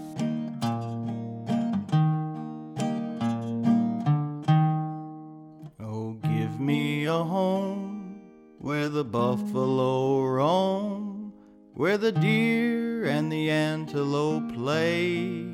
a 7.10 7.24
home 7.24 8.20
where 8.58 8.88
the 8.88 9.04
buffalo 9.04 10.24
roam, 10.24 11.32
where 11.74 11.98
the 11.98 12.12
deer 12.12 13.04
and 13.04 13.30
the 13.30 13.50
antelope 13.50 14.54
play 14.54 15.50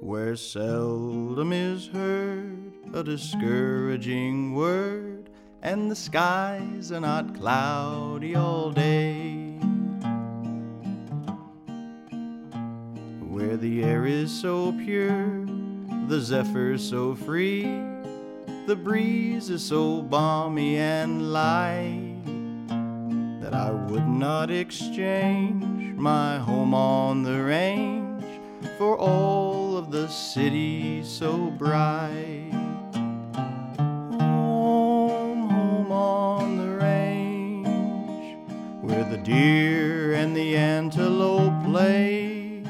where 0.00 0.34
seldom 0.34 1.52
is 1.52 1.86
heard 1.86 2.72
a 2.92 3.04
discouraging 3.04 4.52
word, 4.52 5.30
and 5.62 5.88
the 5.88 5.94
skies 5.94 6.90
are 6.90 7.00
not 7.00 7.34
cloudy 7.36 8.34
all 8.34 8.72
day. 8.72 9.56
Where 13.20 13.56
the 13.56 13.84
air 13.84 14.04
is 14.04 14.32
so 14.32 14.72
pure, 14.72 15.46
the 16.08 16.20
zephyr 16.20 16.76
so 16.78 17.14
free, 17.14 17.91
the 18.66 18.76
breeze 18.76 19.50
is 19.50 19.64
so 19.64 20.00
balmy 20.02 20.78
and 20.78 21.32
light 21.32 22.22
that 23.40 23.54
I 23.54 23.72
would 23.72 24.06
not 24.06 24.52
exchange 24.52 25.96
my 25.96 26.38
home 26.38 26.72
on 26.72 27.24
the 27.24 27.42
range 27.42 28.24
for 28.78 28.96
all 28.96 29.76
of 29.76 29.90
the 29.90 30.06
city 30.06 31.02
so 31.02 31.50
bright. 31.50 32.50
Home, 34.20 35.48
home 35.48 35.90
on 35.90 36.56
the 36.56 36.76
range, 36.76 38.38
where 38.80 39.04
the 39.04 39.18
deer 39.18 40.14
and 40.14 40.36
the 40.36 40.56
antelope 40.56 41.64
play, 41.64 42.62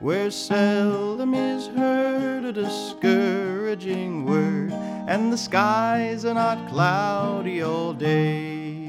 where 0.00 0.30
seldom 0.30 1.03
the 5.34 5.38
skies 5.38 6.24
are 6.24 6.34
not 6.34 6.68
cloudy 6.68 7.60
all 7.60 7.92
day. 7.92 8.86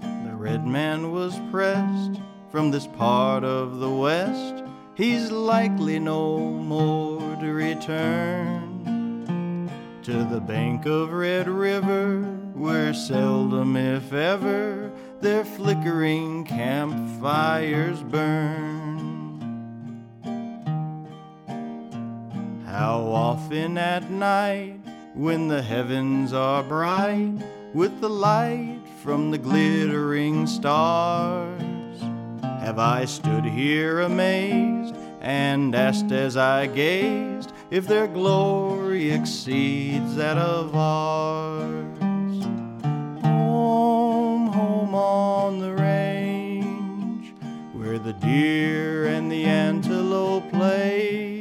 The 0.00 0.34
red 0.34 0.66
man 0.66 1.12
was 1.12 1.38
pressed 1.50 2.18
from 2.50 2.70
this 2.70 2.86
part 2.86 3.44
of 3.44 3.80
the 3.80 3.90
West 3.90 4.64
he's 4.94 5.30
likely 5.30 5.98
no 5.98 6.38
more 6.38 7.36
to 7.36 7.52
return 7.52 8.80
to 10.04 10.24
the 10.24 10.40
bank 10.40 10.86
of 10.86 11.12
Red 11.12 11.50
River, 11.50 12.22
where 12.54 12.94
seldom, 12.94 13.76
if 13.76 14.14
ever, 14.14 14.90
their 15.20 15.44
flickering 15.44 16.46
campfires 16.46 18.02
burn. 18.04 18.80
How 22.64 23.00
often 23.02 23.76
at 23.76 24.10
night, 24.10 24.79
when 25.14 25.48
the 25.48 25.62
heavens 25.62 26.32
are 26.32 26.62
bright 26.62 27.34
with 27.74 28.00
the 28.00 28.08
light 28.08 28.80
from 29.02 29.30
the 29.30 29.38
glittering 29.38 30.46
stars, 30.46 32.00
have 32.42 32.78
I 32.78 33.04
stood 33.06 33.44
here 33.44 34.00
amazed 34.00 34.94
and 35.20 35.74
asked 35.74 36.12
as 36.12 36.36
I 36.36 36.66
gazed 36.66 37.52
if 37.70 37.88
their 37.88 38.06
glory 38.06 39.10
exceeds 39.10 40.14
that 40.14 40.38
of 40.38 40.76
ours? 40.76 41.98
Home, 43.24 44.46
home 44.46 44.94
on 44.94 45.58
the 45.58 45.72
range, 45.72 47.34
where 47.72 47.98
the 47.98 48.12
deer 48.12 49.06
and 49.06 49.30
the 49.30 49.44
antelope 49.44 50.50
play, 50.50 51.39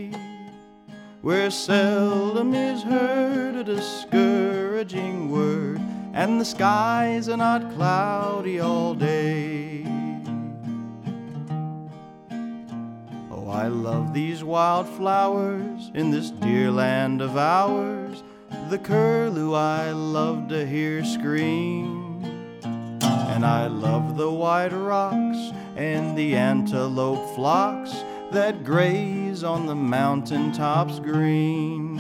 where 1.30 1.52
seldom 1.52 2.56
is 2.56 2.82
heard 2.82 3.56
a 3.56 3.64
discouraging 3.64 5.30
word, 5.30 5.80
and 6.12 6.42
the 6.42 6.44
skies 6.44 7.30
are 7.30 7.38
not 7.38 7.72
cloudy 7.76 8.60
all 8.60 8.96
day. 8.96 9.86
Oh, 13.30 13.48
I 13.48 13.68
love 13.68 14.12
these 14.12 14.44
wildflowers 14.44 15.92
in 15.94 16.10
this 16.10 16.32
dear 16.32 16.72
land 16.72 17.22
of 17.22 17.38
ours. 17.38 18.24
The 18.72 18.80
curlew 18.80 19.54
I 19.54 19.92
love 19.92 20.48
to 20.48 20.66
hear 20.66 21.06
scream. 21.06 22.24
And 22.64 23.46
I 23.46 23.68
love 23.68 24.18
the 24.18 24.32
white 24.32 24.74
rocks 24.74 25.54
and 25.76 26.18
the 26.18 26.36
antelope 26.36 27.36
flocks 27.36 27.94
that 28.32 28.64
graze 28.64 29.44
on 29.44 29.66
the 29.66 29.76
mountain 29.76 30.52
tops 30.52 31.00
green. 31.00 32.00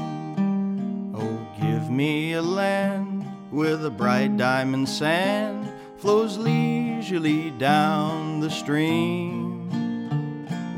Oh, 1.15 1.47
give 1.59 1.89
me 1.89 2.33
a 2.33 2.41
land 2.41 3.25
where 3.51 3.75
the 3.75 3.89
bright 3.89 4.37
diamond 4.37 4.87
sand 4.87 5.71
flows 5.97 6.37
leisurely 6.37 7.51
down 7.51 8.39
the 8.39 8.49
stream 8.49 9.49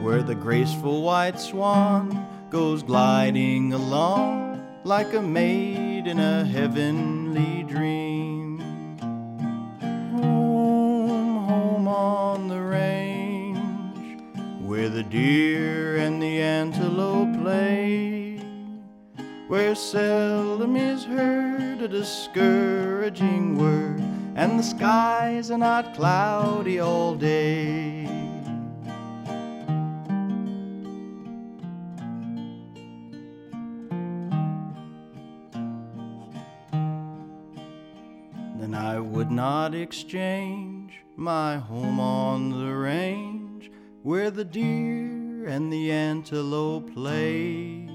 where 0.02 0.24
the 0.24 0.36
graceful 0.36 1.04
white 1.04 1.40
swan 1.40 2.28
goes 2.50 2.82
gliding 2.82 3.72
along 3.72 4.66
like 4.84 5.14
a 5.14 5.22
maid 5.22 6.08
in 6.08 6.20
a 6.20 6.44
heavenly 6.44 7.64
dream. 7.64 8.11
Deer 15.12 15.98
and 15.98 16.24
the 16.24 16.42
antelope 16.42 17.38
play, 17.42 18.38
where 19.50 19.76
seldom 19.76 20.78
is 20.78 21.04
heard 21.04 21.82
a 21.82 21.88
discouraging 21.88 23.58
word, 23.58 24.00
and 24.36 24.58
the 24.58 24.64
skies 24.64 25.52
are 25.52 25.58
not 25.58 25.94
cloudy 25.94 26.80
all 26.80 27.14
day. 27.14 28.06
Then 38.56 38.74
I 38.74 38.98
would 38.98 39.30
not 39.30 39.76
exchange 39.76 40.94
my 41.18 41.58
home 41.58 42.00
on 42.00 42.52
the 42.52 42.74
range 42.74 43.41
where 44.04 44.32
the 44.32 44.44
deer 44.44 45.46
and 45.46 45.72
the 45.72 45.92
antelope 45.92 46.92
play, 46.94 47.88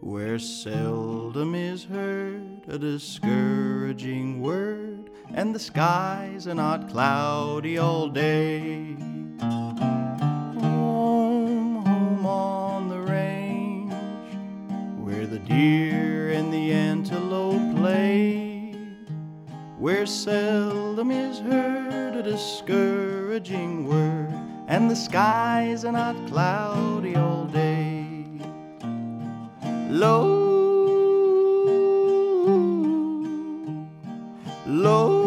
where 0.00 0.38
seldom 0.38 1.54
is 1.54 1.84
heard 1.84 2.62
a 2.68 2.78
discouraging 2.78 4.42
word, 4.42 5.08
and 5.32 5.54
the 5.54 5.58
skies 5.58 6.46
are 6.46 6.54
not 6.54 6.90
cloudy 6.90 7.78
all 7.78 8.08
day. 8.08 8.94
Home, 9.40 10.56
home 11.84 12.26
on 12.26 12.90
the 12.90 13.00
range, 13.00 13.92
where 15.02 15.26
the 15.26 15.38
deer 15.38 16.32
and 16.32 16.52
the 16.52 16.70
antelope 16.72 17.76
play, 17.76 18.74
where 19.78 20.04
seldom 20.04 21.10
is 21.10 21.38
heard 21.38 22.14
a 22.14 22.22
discouraging 22.22 23.88
word, 23.88 24.47
and 24.68 24.90
the 24.90 24.94
skies 24.94 25.84
are 25.86 25.92
not 25.92 26.14
cloudy 26.28 27.16
all 27.16 27.46
day. 27.46 28.04
Low, 29.88 30.26
low, 34.66 35.17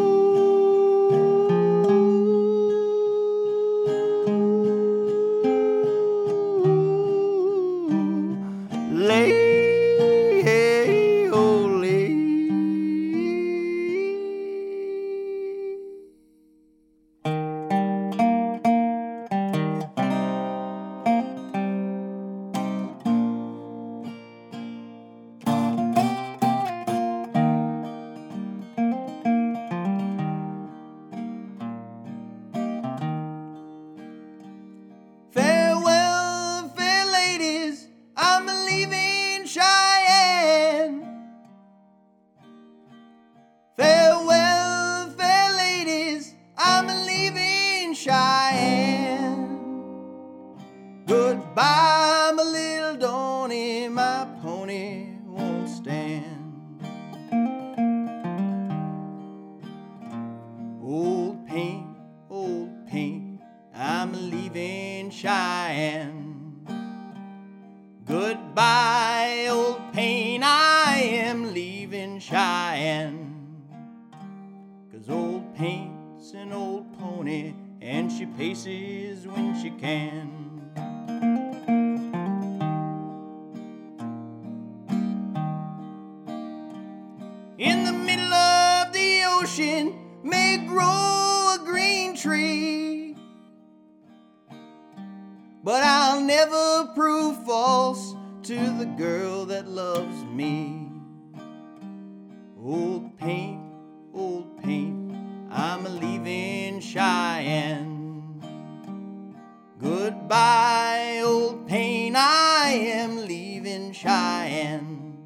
Goodbye, 110.31 111.21
old 111.25 111.67
paint, 111.67 112.15
I 112.15 112.69
am 112.69 113.27
leaving 113.27 113.91
Cheyenne. 113.91 115.17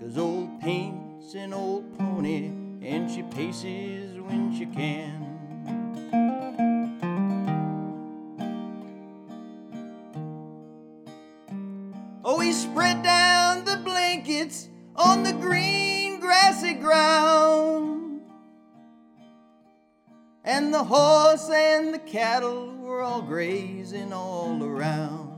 Cause 0.00 0.16
old 0.16 0.58
paint's 0.58 1.34
an 1.34 1.52
old 1.52 1.98
pony, 1.98 2.46
and 2.80 3.10
she 3.10 3.22
paces 3.24 4.18
when 4.22 4.56
she 4.56 4.64
can. 4.64 5.20
Oh, 12.24 12.40
he 12.40 12.52
spread 12.52 13.02
down 13.02 13.66
the 13.66 13.76
blankets 13.84 14.70
on 14.96 15.24
the 15.24 15.34
green 15.34 16.20
grassy 16.20 16.72
ground. 16.72 18.07
And 20.48 20.72
the 20.72 20.82
horse 20.82 21.50
and 21.50 21.92
the 21.92 21.98
cattle 21.98 22.74
were 22.78 23.02
all 23.02 23.20
grazing 23.20 24.14
all 24.14 24.64
around. 24.64 25.36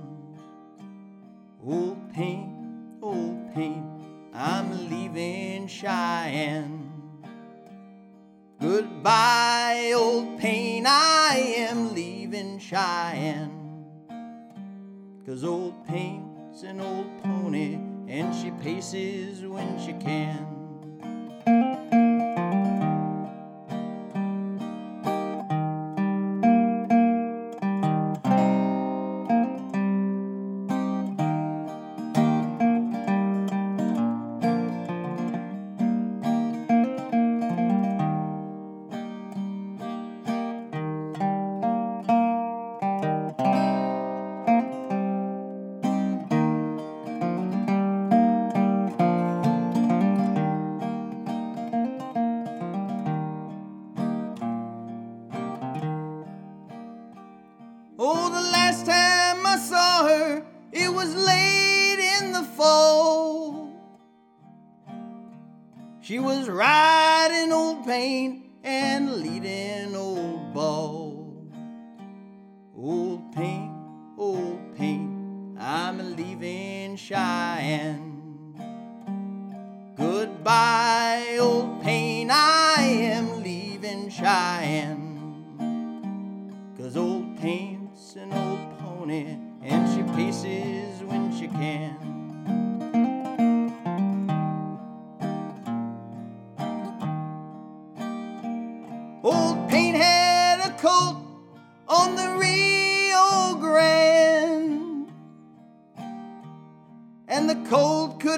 Old 1.67 2.15
paint, 2.15 2.49
old 3.03 3.53
paint, 3.53 3.85
I'm 4.33 4.89
leaving 4.89 5.67
Cheyenne. 5.67 6.93
Goodbye, 8.61 9.95
old 9.97 10.39
paint, 10.39 10.87
I 10.89 11.57
am 11.57 11.93
leaving 11.93 12.61
Cheyenne. 12.61 13.85
Cause 15.27 15.43
old 15.43 15.85
paint's 15.89 16.63
an 16.63 16.81
old 16.81 17.21
pony, 17.25 17.81
and 18.07 18.33
she 18.33 18.53
paces 18.63 19.45
when 19.45 19.77
she 19.85 19.93
can. 19.95 20.60
Was 66.41 66.49
riding 66.49 67.53
old 67.53 67.85
paint 67.85 68.47
and 68.65 69.17
leading 69.17 69.95
old 69.95 70.55
ball. 70.55 71.37
Old 72.75 73.31
paint, 73.35 73.71
old 74.17 74.75
paint, 74.75 75.59
I'm 75.61 76.17
leaving 76.17 76.97
Cheyenne. 76.97 78.55
Goodbye, 79.99 81.37
old 81.39 81.83
paint, 81.83 82.31
I 82.33 82.85
am 82.85 83.43
leaving 83.43 84.09
Cheyenne. 84.09 85.19
Cause 86.79 86.97
old 86.97 87.37
paint's 87.37 88.17
an 88.17 88.33
old 88.33 88.79
pony, 88.79 89.37
and 89.63 89.87
she 89.95 90.03
paces 90.15 91.03
when 91.03 91.39
she 91.39 91.49
can. 91.49 92.00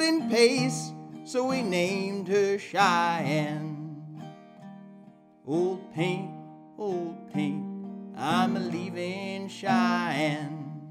Couldn't 0.02 0.30
pace, 0.30 0.90
so 1.22 1.46
we 1.46 1.62
named 1.62 2.26
her 2.26 2.58
Cheyenne. 2.58 4.20
Old 5.46 5.94
paint, 5.94 6.28
old 6.76 7.32
paint, 7.32 7.64
I'm 8.16 8.68
leaving 8.68 9.46
Cheyenne. 9.46 10.82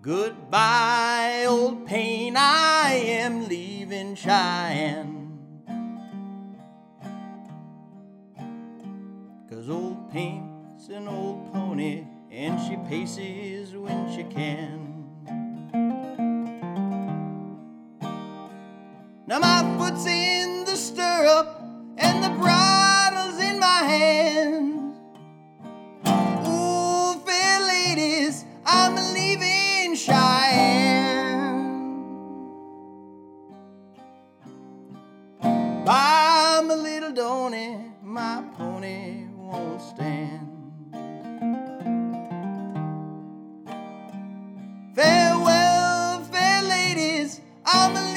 Goodbye, 0.00 1.44
old 1.46 1.86
pain, 1.86 2.34
I 2.36 2.94
am 2.94 3.46
leaving 3.46 4.16
Cheyenne. 4.16 5.38
Cause 9.48 9.68
old 9.70 10.10
pain's 10.10 10.88
an 10.88 11.06
old 11.06 11.52
pony, 11.52 12.06
and 12.28 12.60
she 12.60 12.76
paces 12.88 13.76
when 13.76 14.12
she 14.12 14.24
can. 14.24 14.91
Now 19.32 19.38
my 19.38 19.78
foot's 19.78 20.04
in 20.04 20.66
the 20.66 20.76
stirrup, 20.76 21.58
and 21.96 22.22
the 22.22 22.28
bridle's 22.38 23.40
in 23.40 23.58
my 23.58 23.82
hand. 23.82 24.94
Ooh, 26.46 27.18
fair 27.24 27.60
ladies, 27.66 28.44
I'm 28.66 28.94
leaving 29.14 29.96
Cheyenne. 29.96 31.64
Buy 35.40 36.60
my 36.66 36.74
little 36.74 37.12
Donny, 37.12 37.90
my 38.02 38.44
pony 38.58 39.28
won't 39.34 39.80
stand. 39.80 40.46
Farewell, 44.94 46.22
fair 46.24 46.62
ladies, 46.64 47.40
I'm 47.64 48.11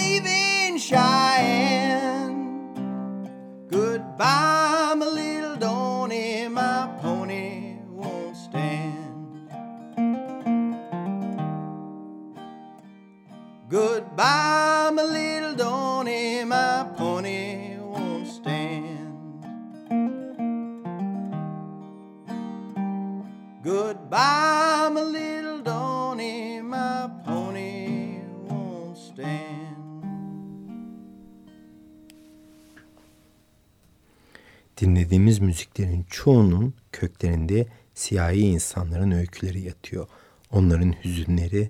Dinlediğimiz 34.77 35.39
müziklerin 35.39 36.05
çoğunun 36.09 36.73
köklerinde 36.91 37.67
siyahi 37.93 38.39
insanların 38.39 39.11
öyküleri 39.11 39.61
yatıyor. 39.61 40.07
Onların 40.51 40.93
hüzünleri, 41.03 41.69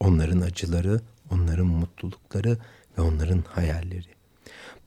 onların 0.00 0.40
acıları, 0.40 1.00
onların 1.30 1.66
mutlulukları 1.66 2.58
ve 2.98 3.02
onların 3.02 3.44
hayalleri. 3.48 4.06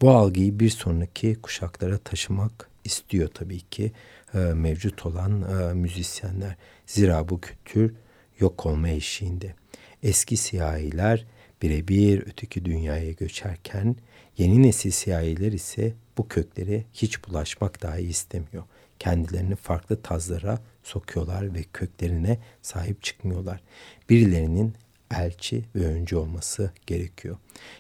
Bu 0.02 0.12
algıyı 0.12 0.60
bir 0.60 0.70
sonraki 0.70 1.36
kuşaklara 1.36 1.98
taşımak 1.98 2.70
istiyor 2.84 3.30
tabii 3.34 3.60
ki 3.62 3.92
e, 4.34 4.38
mevcut 4.38 5.06
olan 5.06 5.42
e, 5.42 5.74
müzisyenler. 5.74 6.56
Zira 6.86 7.30
bu 7.30 7.42
kültür 7.42 7.94
yok 8.40 8.66
olma 8.66 8.90
eşiğinde. 8.90 9.56
Eski 10.04 10.38
siyahiler 10.38 11.26
birebir 11.62 12.24
öteki 12.28 12.66
dünyaya 12.66 13.12
göçerken 13.12 13.96
yeni 14.40 14.64
nesil 14.64 14.92
siyahiler 14.92 15.52
ise 15.52 15.94
bu 16.18 16.28
köklere 16.28 16.84
hiç 16.94 17.28
bulaşmak 17.28 17.82
dahi 17.82 18.02
istemiyor. 18.02 18.64
Kendilerini 19.00 19.56
farklı 19.56 20.02
tazlara 20.02 20.60
sokuyorlar 20.84 21.54
ve 21.54 21.64
köklerine 21.74 22.40
sahip 22.62 23.04
çıkmıyorlar. 23.04 23.62
Birilerinin 24.10 24.74
elçi 25.12 25.66
ve 25.76 25.86
öncü 25.86 26.16
olması 26.16 26.72
gerekiyor. 26.88 27.38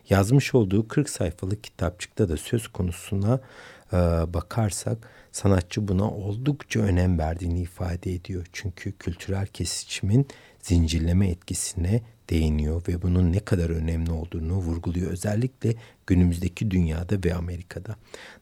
Yazmış 0.09 0.55
olduğu 0.55 0.87
40 0.87 1.09
sayfalık 1.09 1.63
kitapçıkta 1.63 2.29
da 2.29 2.37
söz 2.37 2.67
konusuna 2.67 3.39
e, 3.93 3.97
bakarsak 4.33 5.09
sanatçı 5.31 5.87
buna 5.87 6.11
oldukça 6.11 6.79
önem 6.79 7.19
verdiğini 7.19 7.61
ifade 7.61 8.13
ediyor. 8.13 8.45
Çünkü 8.53 8.91
kültürel 8.91 9.47
kesişimin 9.47 10.27
zincirleme 10.61 11.29
etkisine 11.29 12.01
değiniyor 12.29 12.81
ve 12.87 13.01
bunun 13.01 13.31
ne 13.31 13.39
kadar 13.39 13.69
önemli 13.69 14.11
olduğunu 14.11 14.53
vurguluyor. 14.53 15.11
Özellikle 15.11 15.73
günümüzdeki 16.07 16.71
dünyada 16.71 17.23
ve 17.25 17.35
Amerika'da 17.35 17.95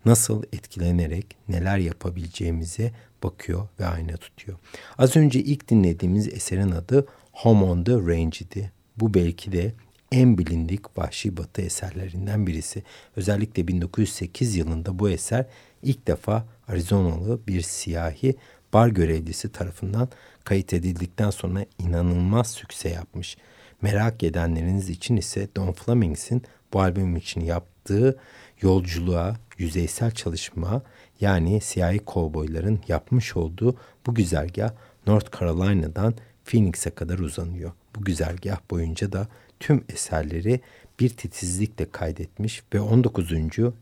nasıl 0.06 0.44
etkilenerek 0.54 1.36
neler 1.50 1.78
yapabileceğimize 1.78 2.92
bakıyor 3.24 3.68
ve 3.80 3.86
ayna 3.86 4.18
tutuyor. 4.18 4.58
Az 4.98 5.16
önce 5.16 5.40
ilk 5.40 5.70
dinlediğimiz 5.70 6.28
eserin 6.28 6.72
adı 6.72 7.08
Home 7.32 7.64
on 7.64 7.84
the 7.84 7.94
Range 7.94 8.38
idi. 8.40 8.72
Bu 8.98 9.14
belki 9.14 9.52
de 9.52 9.74
en 10.12 10.38
bilindik 10.38 10.98
vahşi 10.98 11.38
batı 11.38 11.62
eserlerinden 11.62 12.48
birisi. 12.48 12.84
Özellikle 13.16 13.68
1908 13.68 14.56
yılında 14.56 15.00
bu 15.00 15.10
eser 15.10 15.46
ilk 15.84 16.08
defa 16.08 16.46
Arizonalı 16.68 17.40
bir 17.48 17.62
siyahi 17.62 18.36
bar 18.74 18.88
görevlisi 18.88 19.52
tarafından 19.52 20.10
kayıt 20.44 20.74
edildikten 20.74 21.30
sonra 21.30 21.66
inanılmaz 21.80 22.52
sükse 22.52 22.90
yapmış. 22.90 23.38
Merak 23.82 24.24
edenleriniz 24.24 24.90
için 24.90 25.18
ise 25.18 25.48
Don 25.56 25.72
Flemings'in 25.72 26.44
bu 26.74 26.82
albüm 26.82 27.16
için 27.16 27.42
yaptığı 27.42 28.20
yolculuğa, 28.62 29.36
yüzeysel 29.58 30.12
çalışma 30.12 30.82
yani 31.22 31.62
siyahi 31.62 32.00
kovboyların 32.00 32.80
yapmış 32.88 33.38
olduğu 33.38 33.76
bu 34.06 34.16
güzergah 34.16 34.72
North 35.08 35.40
Carolina'dan 35.40 36.14
Phoenix'e 36.46 36.90
kadar 36.90 37.20
uzanıyor. 37.20 37.72
Bu 37.96 38.04
güzergah 38.04 38.58
boyunca 38.72 39.12
da 39.12 39.28
tüm 39.60 39.84
eserleri 39.90 40.62
bir 41.00 41.10
titizlikle 41.10 41.92
kaydetmiş 41.92 42.64
ve 42.74 42.82
19. 42.82 43.32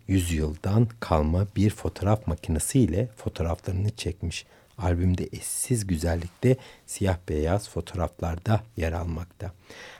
yüzyıldan 0.07 0.87
kalma 0.99 1.47
bir 1.55 1.69
fotoğraf 1.69 2.27
makinesi 2.27 2.79
ile 2.79 3.09
fotoğraflarını 3.15 3.89
çekmiş. 3.89 4.45
Albümde 4.77 5.29
eşsiz 5.31 5.87
güzellikte 5.87 6.57
siyah 6.85 7.17
beyaz 7.29 7.69
fotoğraflarda 7.69 8.63
yer 8.77 8.91
almakta. 8.91 9.51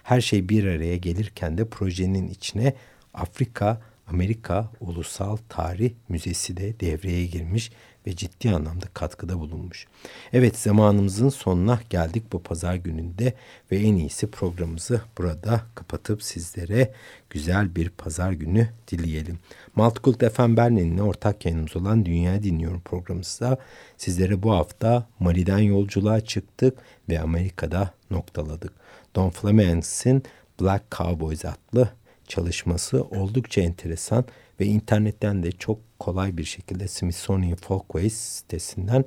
Her 0.03 0.21
şey 0.21 0.49
bir 0.49 0.63
araya 0.63 0.97
gelirken 0.97 1.57
de 1.57 1.65
projenin 1.65 2.27
içine 2.27 2.73
Afrika, 3.13 3.81
Amerika 4.07 4.71
Ulusal 4.79 5.37
Tarih 5.49 5.91
Müzesi 6.09 6.57
de 6.57 6.79
devreye 6.79 7.25
girmiş 7.25 7.71
ve 8.07 8.15
ciddi 8.15 8.49
anlamda 8.49 8.85
katkıda 8.93 9.39
bulunmuş. 9.39 9.87
Evet 10.33 10.57
zamanımızın 10.57 11.29
sonuna 11.29 11.79
geldik 11.89 12.23
bu 12.31 12.43
pazar 12.43 12.75
gününde 12.75 13.33
ve 13.71 13.77
en 13.77 13.95
iyisi 13.95 14.31
programımızı 14.31 15.01
burada 15.17 15.61
kapatıp 15.75 16.23
sizlere 16.23 16.93
güzel 17.29 17.75
bir 17.75 17.89
pazar 17.89 18.31
günü 18.31 18.69
dileyelim. 18.87 19.39
Maltkult 19.75 20.33
FM 20.33 20.57
Berlin'le 20.57 20.99
ortak 20.99 21.45
yayınımız 21.45 21.75
olan 21.75 22.05
Dünya 22.05 22.43
Dinliyorum 22.43 22.81
programımızda 22.81 23.57
sizlere 23.97 24.43
bu 24.43 24.51
hafta 24.51 25.07
Mali'den 25.19 25.59
yolculuğa 25.59 26.21
çıktık 26.21 26.77
ve 27.09 27.19
Amerika'da 27.19 27.93
noktaladık. 28.11 28.73
Don 29.15 29.29
Flamencs'in 29.29 30.23
Black 30.61 30.91
Cowboys 30.91 31.45
adlı 31.45 31.89
çalışması 32.27 33.03
oldukça 33.03 33.61
enteresan 33.61 34.25
ve 34.59 34.65
internetten 34.65 35.43
de 35.43 35.51
çok 35.51 35.79
kolay 35.99 36.37
bir 36.37 36.43
şekilde 36.43 36.87
Smithsonian 36.87 37.55
Folkways 37.55 38.13
sitesinden 38.13 39.05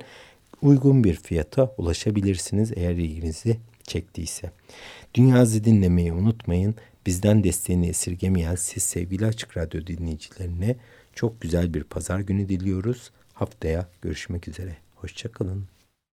uygun 0.61 1.03
bir 1.03 1.15
fiyata 1.15 1.73
ulaşabilirsiniz 1.77 2.71
eğer 2.75 2.95
ilginizi 2.95 3.57
çektiyse. 3.83 4.51
Dünyazı 5.15 5.63
dinlemeyi 5.63 6.13
unutmayın. 6.13 6.75
Bizden 7.05 7.43
desteğini 7.43 7.87
esirgemeyen 7.87 8.55
siz 8.55 8.83
sevgili 8.83 9.25
Açık 9.25 9.57
Radyo 9.57 9.87
dinleyicilerine 9.87 10.75
çok 11.13 11.41
güzel 11.41 11.73
bir 11.73 11.83
pazar 11.83 12.19
günü 12.19 12.49
diliyoruz. 12.49 13.11
Haftaya 13.33 13.87
görüşmek 14.01 14.47
üzere. 14.47 14.77
Hoşçakalın. 14.95 15.78